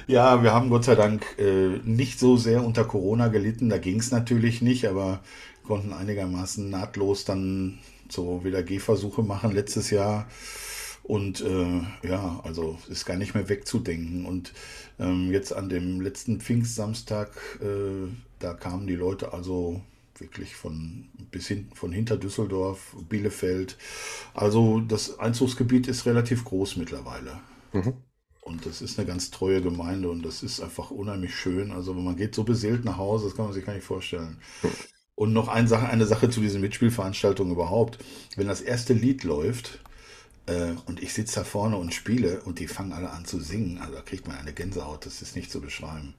Ja, 0.08 0.44
wir 0.44 0.54
haben 0.54 0.70
Gott 0.70 0.86
sei 0.86 0.96
Dank 0.96 1.26
äh, 1.38 1.80
nicht 1.84 2.20
so 2.20 2.38
sehr 2.38 2.64
unter 2.64 2.84
Corona 2.84 3.28
gelitten. 3.28 3.70
Da 3.70 3.78
ging 3.78 4.00
es 4.00 4.12
natürlich 4.12 4.62
nicht, 4.62 4.88
aber 4.88 5.22
konnten 5.64 5.94
einigermaßen 5.94 6.70
nahtlos 6.70 7.26
dann 7.26 7.80
so 8.10 8.44
wieder 8.44 8.64
Gehversuche 8.64 9.22
machen 9.22 9.52
letztes 9.52 9.92
Jahr. 9.92 10.28
Und 11.04 11.42
äh, 11.42 11.82
ja, 12.08 12.40
also 12.44 12.78
ist 12.88 13.06
gar 13.06 13.18
nicht 13.18 13.34
mehr 13.34 13.50
wegzudenken. 13.50 14.26
Und 14.26 14.54
ähm, 15.00 15.32
jetzt 15.32 15.54
an 15.54 15.70
dem 15.70 16.02
letzten 16.02 16.40
Pfingstsamstag, 16.40 17.32
äh, 17.62 18.08
da 18.40 18.54
kamen 18.54 18.88
die 18.88 18.96
Leute 18.96 19.34
also 19.34 19.82
wirklich 20.18 20.56
von 20.56 21.08
bis 21.32 21.48
hin, 21.48 21.70
von 21.74 21.92
hinter 21.92 22.18
Düsseldorf, 22.18 22.96
Bielefeld. 23.08 23.78
Also 24.34 24.82
das 24.82 25.20
Einzugsgebiet 25.20 25.88
ist 25.88 26.06
relativ 26.06 26.46
groß 26.46 26.78
mittlerweile. 26.78 27.40
Mhm. 27.74 27.94
Und 28.50 28.66
das 28.66 28.82
ist 28.82 28.98
eine 28.98 29.08
ganz 29.08 29.30
treue 29.30 29.62
Gemeinde 29.62 30.10
und 30.10 30.26
das 30.26 30.42
ist 30.42 30.60
einfach 30.60 30.90
unheimlich 30.90 31.36
schön. 31.36 31.72
Also 31.72 31.94
man 31.94 32.16
geht 32.16 32.34
so 32.34 32.44
beseelt 32.44 32.84
nach 32.84 32.98
Hause, 32.98 33.26
das 33.26 33.36
kann 33.36 33.46
man 33.46 33.54
sich 33.54 33.64
gar 33.64 33.74
nicht 33.74 33.86
vorstellen. 33.86 34.38
Und 35.14 35.34
noch 35.34 35.50
eine 35.50 35.68
Sache, 35.68 35.88
eine 35.88 36.08
Sache 36.08 36.32
zu 36.32 36.42
diesen 36.42 36.60
Mitspielveranstaltungen 36.62 37.54
überhaupt. 37.54 38.00
Wenn 38.36 38.48
das 38.48 38.62
erste 38.62 38.94
Lied 38.94 39.24
läuft, 39.24 39.80
äh, 40.48 40.74
und 40.88 41.02
ich 41.04 41.14
sitze 41.14 41.36
da 41.36 41.44
vorne 41.44 41.78
und 41.78 41.94
spiele 41.94 42.42
und 42.42 42.58
die 42.58 42.68
fangen 42.68 42.92
alle 42.92 43.12
an 43.12 43.26
zu 43.26 43.40
singen. 43.40 43.78
Also 43.78 43.94
da 43.94 44.02
kriegt 44.02 44.28
man 44.28 44.38
eine 44.38 44.52
Gänsehaut, 44.52 45.06
das 45.06 45.22
ist 45.22 45.36
nicht 45.36 45.52
zu 45.52 45.62
beschreiben. 45.62 46.16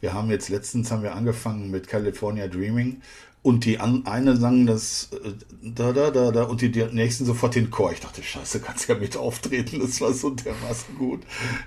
Wir 0.00 0.14
haben 0.14 0.30
jetzt 0.30 0.48
letztens 0.48 0.90
haben 0.90 1.02
wir 1.02 1.14
angefangen 1.14 1.70
mit 1.70 1.88
California 1.88 2.48
Dreaming 2.48 3.00
und 3.42 3.66
die 3.66 3.78
an, 3.78 4.06
eine 4.06 4.36
sang 4.36 4.66
das 4.66 5.10
äh, 5.12 5.32
da 5.62 5.92
da 5.92 6.10
da 6.10 6.30
da 6.30 6.44
und 6.44 6.62
die, 6.62 6.72
die 6.72 6.84
nächsten 6.84 7.26
sofort 7.26 7.54
den 7.54 7.70
Chor. 7.70 7.92
Ich 7.92 8.00
dachte, 8.00 8.22
Scheiße, 8.22 8.60
kannst 8.60 8.88
ja 8.88 8.94
mit 8.94 9.16
auftreten. 9.16 9.80
Das 9.80 10.00
war 10.00 10.12
so 10.12 10.30
dermaßen 10.30 10.96
gut. 10.96 11.20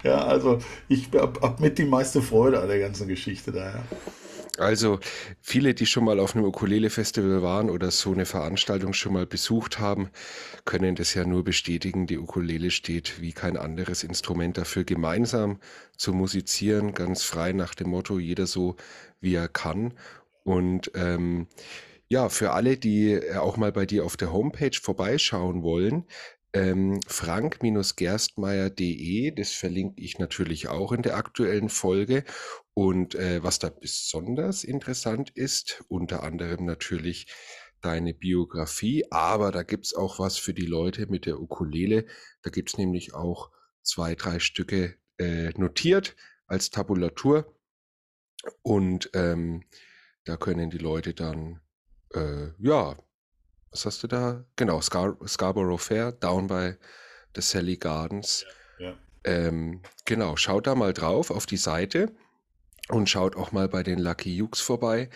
Ja, 0.03 0.25
also 0.25 0.59
ich 0.89 1.09
habe 1.13 1.39
hab 1.41 1.59
mit 1.59 1.77
die 1.77 1.85
meiste 1.85 2.21
Freude 2.21 2.59
an 2.61 2.67
der 2.67 2.79
ganzen 2.79 3.07
Geschichte 3.07 3.51
daher. 3.51 3.83
Ja. 3.91 3.97
Also 4.57 4.99
viele, 5.41 5.73
die 5.73 5.85
schon 5.85 6.05
mal 6.05 6.19
auf 6.19 6.35
einem 6.35 6.45
Ukulele-Festival 6.45 7.41
waren 7.43 7.69
oder 7.69 7.91
so 7.91 8.11
eine 8.11 8.25
Veranstaltung 8.25 8.93
schon 8.93 9.13
mal 9.13 9.27
besucht 9.27 9.79
haben, 9.79 10.09
können 10.65 10.95
das 10.95 11.13
ja 11.13 11.25
nur 11.25 11.43
bestätigen. 11.43 12.07
Die 12.07 12.17
Ukulele 12.17 12.71
steht 12.71 13.21
wie 13.21 13.33
kein 13.33 13.55
anderes 13.55 14.03
Instrument 14.03 14.57
dafür, 14.57 14.83
gemeinsam 14.83 15.59
zu 15.95 16.13
musizieren, 16.13 16.93
ganz 16.93 17.23
frei 17.23 17.53
nach 17.53 17.75
dem 17.75 17.89
Motto, 17.89 18.17
jeder 18.19 18.47
so, 18.47 18.75
wie 19.19 19.35
er 19.35 19.47
kann. 19.47 19.93
Und 20.43 20.91
ähm, 20.95 21.47
ja, 22.09 22.29
für 22.29 22.51
alle, 22.51 22.77
die 22.77 23.19
auch 23.35 23.57
mal 23.57 23.71
bei 23.71 23.85
dir 23.85 24.05
auf 24.05 24.17
der 24.17 24.33
Homepage 24.33 24.77
vorbeischauen 24.81 25.61
wollen, 25.61 26.05
ähm, 26.53 27.01
frank-gerstmeier.de, 27.07 29.31
das 29.31 29.51
verlinke 29.51 30.01
ich 30.01 30.17
natürlich 30.17 30.69
auch 30.69 30.93
in 30.93 31.01
der 31.01 31.17
aktuellen 31.17 31.67
Folge. 31.69 32.23
Und 32.77 33.15
äh, 33.15 33.43
was 33.43 33.57
da 33.57 33.71
besonders 33.71 34.63
interessant 34.63 35.31
ist, 35.31 35.83
unter 35.87 36.21
anderem 36.21 36.63
natürlich 36.65 37.25
deine 37.81 38.13
Biografie, 38.13 39.03
aber 39.09 39.51
da 39.51 39.63
gibt 39.63 39.87
es 39.87 39.95
auch 39.95 40.19
was 40.19 40.37
für 40.37 40.53
die 40.53 40.67
Leute 40.67 41.07
mit 41.07 41.25
der 41.25 41.39
Ukulele. 41.39 42.05
Da 42.43 42.51
gibt 42.51 42.69
es 42.69 42.77
nämlich 42.77 43.15
auch 43.15 43.49
zwei, 43.81 44.13
drei 44.13 44.37
Stücke 44.37 44.93
äh, 45.17 45.49
notiert 45.57 46.15
als 46.45 46.69
Tabulatur. 46.69 47.51
Und 48.61 49.09
ähm, 49.15 49.63
da 50.23 50.37
können 50.37 50.69
die 50.69 50.77
Leute 50.77 51.15
dann, 51.15 51.61
äh, 52.13 52.49
ja, 52.59 52.95
was 53.71 53.87
hast 53.87 54.03
du 54.03 54.07
da? 54.07 54.45
Genau, 54.55 54.81
Scar 54.81 55.17
Scarborough 55.25 55.81
Fair, 55.81 56.11
down 56.11 56.45
by 56.45 56.73
the 57.33 57.41
Sally 57.41 57.77
Gardens. 57.77 58.45
Ja, 58.77 58.89
ja. 58.89 58.97
Ähm, 59.23 59.81
genau, 60.05 60.35
schaut 60.35 60.67
da 60.67 60.75
mal 60.75 60.93
drauf 60.93 61.31
auf 61.31 61.47
die 61.47 61.57
Seite 61.57 62.15
und 62.89 63.09
schaut 63.09 63.35
auch 63.35 63.51
mal 63.51 63.67
bei 63.67 63.83
den 63.83 63.99
Lucky 63.99 64.35
Jukes 64.35 64.61
vorbei. 64.61 65.09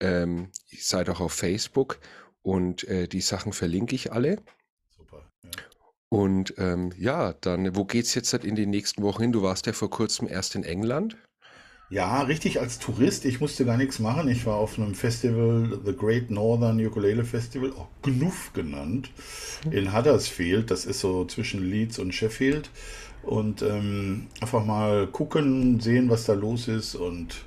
Ähm, 0.00 0.50
seid 0.76 1.08
auch 1.08 1.20
auf 1.20 1.32
Facebook 1.32 1.98
und 2.42 2.84
äh, 2.84 3.08
die 3.08 3.20
Sachen 3.20 3.52
verlinke 3.52 3.94
ich 3.94 4.12
alle. 4.12 4.42
Super. 4.96 5.30
Ja. 5.42 5.50
Und 6.08 6.54
ähm, 6.58 6.92
ja, 6.98 7.32
dann, 7.32 7.74
wo 7.76 7.84
geht's 7.84 8.14
jetzt 8.14 8.32
in 8.34 8.54
den 8.54 8.70
nächsten 8.70 9.02
Wochen 9.02 9.22
hin? 9.22 9.32
Du 9.32 9.42
warst 9.42 9.66
ja 9.66 9.72
vor 9.72 9.90
kurzem 9.90 10.28
erst 10.28 10.54
in 10.54 10.64
England. 10.64 11.16
Ja, 11.90 12.22
richtig 12.22 12.60
als 12.60 12.78
Tourist. 12.78 13.24
Ich 13.24 13.40
musste 13.40 13.64
gar 13.64 13.76
nichts 13.76 13.98
machen. 13.98 14.28
Ich 14.28 14.46
war 14.46 14.56
auf 14.56 14.78
einem 14.78 14.94
Festival, 14.94 15.80
The 15.84 15.94
Great 15.94 16.30
Northern 16.30 16.84
Ukulele 16.84 17.24
Festival, 17.24 17.72
auch 17.72 17.88
GNUF 18.02 18.52
genannt, 18.52 19.10
in 19.70 19.94
Huddersfield. 19.94 20.70
Das 20.70 20.86
ist 20.86 21.00
so 21.00 21.24
zwischen 21.26 21.62
Leeds 21.62 21.98
und 21.98 22.12
Sheffield. 22.12 22.70
Und 23.26 23.62
ähm, 23.62 24.26
einfach 24.40 24.64
mal 24.64 25.06
gucken, 25.06 25.80
sehen, 25.80 26.10
was 26.10 26.24
da 26.24 26.34
los 26.34 26.68
ist 26.68 26.94
und 26.94 27.44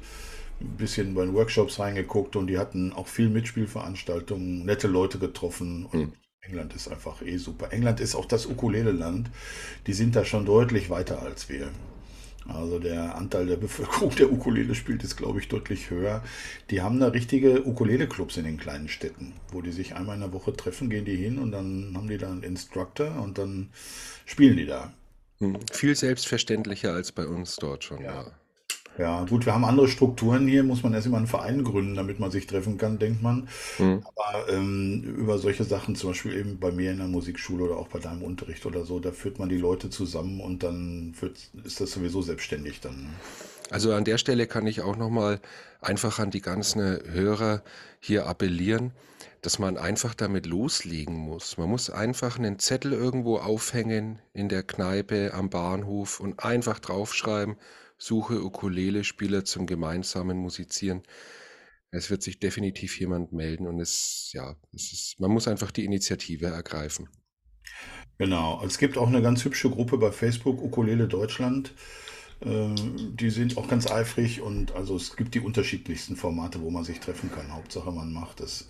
ein 0.59 0.77
bisschen 0.77 1.13
bei 1.13 1.25
den 1.25 1.33
Workshops 1.33 1.79
reingeguckt. 1.79 2.35
Und 2.35 2.47
die 2.47 2.57
hatten 2.57 2.93
auch 2.93 3.07
viel 3.07 3.29
Mitspielveranstaltungen, 3.29 4.65
nette 4.65 4.87
Leute 4.87 5.19
getroffen. 5.19 5.85
Und 5.85 5.99
mhm. 5.99 6.13
England 6.41 6.75
ist 6.75 6.87
einfach 6.87 7.21
eh 7.21 7.37
super. 7.37 7.71
England 7.71 7.99
ist 7.99 8.15
auch 8.15 8.25
das 8.25 8.45
Ukulele-Land. 8.45 9.29
Die 9.85 9.93
sind 9.93 10.15
da 10.15 10.25
schon 10.25 10.45
deutlich 10.45 10.89
weiter 10.89 11.21
als 11.21 11.49
wir. 11.49 11.69
Also 12.47 12.79
der 12.79 13.17
Anteil 13.17 13.45
der 13.45 13.57
Bevölkerung, 13.57 14.15
der 14.15 14.31
Ukulele 14.31 14.73
spielt, 14.73 15.03
ist, 15.03 15.17
glaube 15.17 15.39
ich, 15.39 15.49
deutlich 15.49 15.89
höher. 15.89 16.23
Die 16.69 16.81
haben 16.81 16.99
da 16.99 17.07
richtige 17.07 17.67
Ukulele-Clubs 17.67 18.37
in 18.37 18.45
den 18.45 18.57
kleinen 18.57 18.87
Städten, 18.87 19.33
wo 19.51 19.61
die 19.61 19.71
sich 19.71 19.95
einmal 19.95 20.15
in 20.15 20.21
der 20.21 20.33
Woche 20.33 20.55
treffen, 20.55 20.89
gehen 20.89 21.05
die 21.05 21.15
hin 21.15 21.39
und 21.39 21.51
dann 21.51 21.93
haben 21.95 22.07
die 22.07 22.17
da 22.17 22.29
einen 22.31 22.43
Instructor 22.43 23.21
und 23.21 23.37
dann 23.37 23.69
spielen 24.25 24.57
die 24.57 24.65
da. 24.65 24.93
Hm, 25.39 25.57
viel 25.71 25.95
selbstverständlicher 25.95 26.93
als 26.93 27.11
bei 27.11 27.27
uns 27.27 27.55
dort 27.57 27.83
schon, 27.83 28.01
ja. 28.01 28.23
ja. 28.23 28.31
Ja, 28.97 29.23
gut, 29.25 29.45
wir 29.45 29.53
haben 29.53 29.63
andere 29.63 29.87
Strukturen 29.87 30.47
hier, 30.47 30.63
muss 30.63 30.81
man 30.81 30.93
erst 30.93 31.05
immer 31.05 31.17
einen 31.17 31.27
Verein 31.27 31.63
gründen, 31.63 31.95
damit 31.95 32.19
man 32.19 32.31
sich 32.31 32.47
treffen 32.47 32.79
kann, 32.79 32.97
denkt 32.97 33.21
man. 33.21 33.47
Mhm. 33.77 34.03
Aber 34.03 34.49
ähm, 34.49 35.03
über 35.03 35.37
solche 35.37 35.63
Sachen, 35.65 35.95
zum 35.95 36.11
Beispiel 36.11 36.35
eben 36.35 36.59
bei 36.59 36.71
mir 36.71 36.91
in 36.91 36.97
der 36.97 37.07
Musikschule 37.07 37.65
oder 37.65 37.77
auch 37.77 37.89
bei 37.89 37.99
deinem 37.99 38.23
Unterricht 38.23 38.65
oder 38.65 38.85
so, 38.85 38.99
da 38.99 39.11
führt 39.11 39.37
man 39.37 39.49
die 39.49 39.57
Leute 39.57 39.91
zusammen 39.91 40.41
und 40.41 40.63
dann 40.63 41.13
ist 41.63 41.79
das 41.79 41.91
sowieso 41.91 42.23
selbstständig 42.23 42.81
dann. 42.81 43.09
Also 43.69 43.93
an 43.93 44.03
der 44.03 44.17
Stelle 44.17 44.47
kann 44.47 44.65
ich 44.65 44.81
auch 44.81 44.95
nochmal 44.95 45.41
einfach 45.79 46.17
an 46.17 46.31
die 46.31 46.41
ganzen 46.41 46.81
Hörer 46.81 47.61
hier 47.99 48.25
appellieren, 48.25 48.91
dass 49.41 49.59
man 49.59 49.77
einfach 49.77 50.15
damit 50.15 50.45
loslegen 50.45 51.15
muss. 51.15 51.57
Man 51.57 51.69
muss 51.69 51.89
einfach 51.89 52.37
einen 52.37 52.59
Zettel 52.59 52.93
irgendwo 52.93 53.37
aufhängen 53.37 54.19
in 54.33 54.49
der 54.49 54.63
Kneipe 54.63 55.33
am 55.33 55.49
Bahnhof 55.49 56.19
und 56.19 56.43
einfach 56.43 56.79
draufschreiben, 56.79 57.55
Suche 57.99 58.43
Ukulele-Spieler 58.43 59.43
zum 59.43 59.65
gemeinsamen 59.65 60.37
Musizieren. 60.37 61.01
Es 61.89 62.11
wird 62.11 62.21
sich 62.21 62.39
definitiv 62.39 62.99
jemand 62.99 63.31
melden 63.31 63.65
und 63.65 63.79
es, 63.79 64.29
ja, 64.33 64.55
es 64.73 64.93
ist, 64.93 65.19
man 65.19 65.31
muss 65.31 65.47
einfach 65.47 65.71
die 65.71 65.85
Initiative 65.85 66.47
ergreifen. 66.47 67.09
Genau. 68.19 68.61
Es 68.65 68.77
gibt 68.77 68.97
auch 68.97 69.07
eine 69.07 69.21
ganz 69.21 69.43
hübsche 69.45 69.69
Gruppe 69.69 69.97
bei 69.97 70.11
Facebook, 70.11 70.61
Ukulele 70.61 71.07
Deutschland. 71.07 71.73
Ähm, 72.41 73.15
die 73.15 73.29
sind 73.29 73.57
auch 73.57 73.67
ganz 73.67 73.89
eifrig 73.89 74.41
und 74.41 74.73
also 74.73 74.95
es 74.95 75.15
gibt 75.15 75.33
die 75.33 75.39
unterschiedlichsten 75.39 76.15
Formate, 76.15 76.61
wo 76.61 76.69
man 76.69 76.83
sich 76.83 76.99
treffen 76.99 77.31
kann. 77.31 77.53
Hauptsache 77.53 77.91
man 77.91 78.13
macht 78.13 78.41
es 78.41 78.67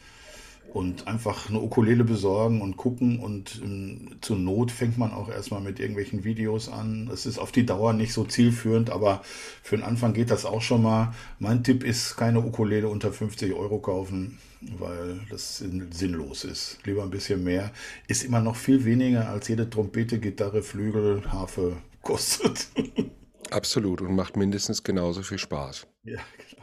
und 0.78 1.08
einfach 1.08 1.50
eine 1.50 1.60
Ukulele 1.60 2.04
besorgen 2.04 2.62
und 2.62 2.78
gucken 2.78 3.20
und 3.20 3.60
ähm, 3.64 4.18
zur 4.22 4.38
Not 4.38 4.72
fängt 4.72 5.00
man 5.00 5.12
auch 5.12 5.28
erstmal 5.28 5.60
mit 5.60 5.80
irgendwelchen 5.80 6.24
Videos 6.24 6.70
an. 6.70 7.10
Es 7.12 7.26
ist 7.26 7.40
auf 7.40 7.52
die 7.52 7.66
Dauer 7.66 7.94
nicht 7.94 8.14
so 8.14 8.24
zielführend, 8.26 8.92
aber 8.92 9.24
für 9.64 9.76
den 9.76 9.84
Anfang 9.84 10.14
geht 10.14 10.30
das 10.30 10.46
auch 10.46 10.62
schon 10.62 10.84
mal. 10.84 11.16
Mein 11.40 11.64
Tipp 11.64 11.84
ist, 11.84 12.16
keine 12.16 12.42
Ukulele 12.42 12.90
unter 12.90 13.12
50 13.12 13.54
Euro 13.54 13.80
kaufen, 13.80 14.38
weil 14.78 15.20
das 15.32 15.58
sinnlos 15.58 16.44
ist. 16.44 16.78
Lieber 16.86 17.02
ein 17.02 17.10
bisschen 17.10 17.44
mehr. 17.44 17.72
Ist 18.08 18.24
immer 18.24 18.40
noch 18.40 18.56
viel 18.56 18.86
weniger 18.86 19.30
als 19.30 19.48
jede 19.48 19.68
Trompete, 19.68 20.20
Gitarre, 20.20 20.62
Flügel, 20.62 21.24
Harfe 21.32 21.78
kostet. 22.04 22.68
Absolut 23.50 24.02
und 24.02 24.16
macht 24.16 24.38
mindestens 24.38 24.84
genauso 24.84 25.24
viel 25.24 25.40
Spaß. 25.40 25.88
Ja, 26.04 26.20
genau. 26.38 26.57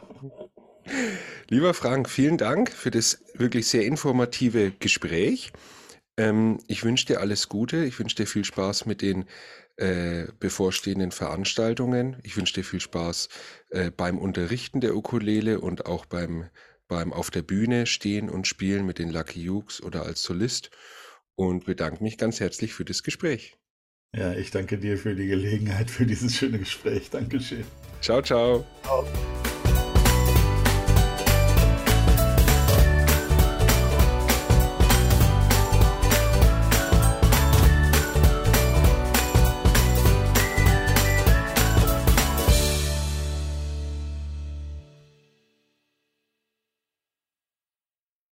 Lieber 1.49 1.73
Frank, 1.73 2.09
vielen 2.09 2.37
Dank 2.37 2.71
für 2.71 2.91
das 2.91 3.23
wirklich 3.33 3.67
sehr 3.67 3.85
informative 3.85 4.71
Gespräch. 4.71 5.51
Ähm, 6.17 6.59
ich 6.67 6.83
wünsche 6.83 7.05
dir 7.05 7.19
alles 7.19 7.49
Gute. 7.49 7.85
Ich 7.85 7.99
wünsche 7.99 8.15
dir 8.15 8.27
viel 8.27 8.45
Spaß 8.45 8.85
mit 8.85 9.01
den 9.01 9.25
äh, 9.77 10.27
bevorstehenden 10.39 11.11
Veranstaltungen. 11.11 12.17
Ich 12.23 12.37
wünsche 12.37 12.53
dir 12.53 12.63
viel 12.63 12.79
Spaß 12.79 13.29
äh, 13.69 13.91
beim 13.91 14.17
Unterrichten 14.17 14.81
der 14.81 14.95
Ukulele 14.95 15.59
und 15.59 15.85
auch 15.85 16.05
beim, 16.05 16.49
beim 16.87 17.11
auf 17.11 17.29
der 17.29 17.41
Bühne 17.41 17.85
stehen 17.85 18.29
und 18.29 18.47
spielen 18.47 18.85
mit 18.85 18.99
den 18.99 19.09
Lucky 19.09 19.49
Ukes 19.49 19.83
oder 19.83 20.03
als 20.03 20.23
Solist 20.23 20.71
und 21.35 21.65
bedanke 21.65 22.01
mich 22.03 22.17
ganz 22.17 22.39
herzlich 22.39 22.73
für 22.73 22.85
das 22.85 23.03
Gespräch. 23.03 23.57
Ja, 24.15 24.33
ich 24.33 24.49
danke 24.49 24.77
dir 24.77 24.97
für 24.97 25.13
die 25.13 25.27
Gelegenheit, 25.27 25.91
für 25.91 26.05
dieses 26.05 26.35
schöne 26.35 26.59
Gespräch. 26.59 27.09
Dankeschön. 27.09 27.65
Ciao, 28.01 28.21
ciao. 28.21 28.65
Ciao. 28.83 29.05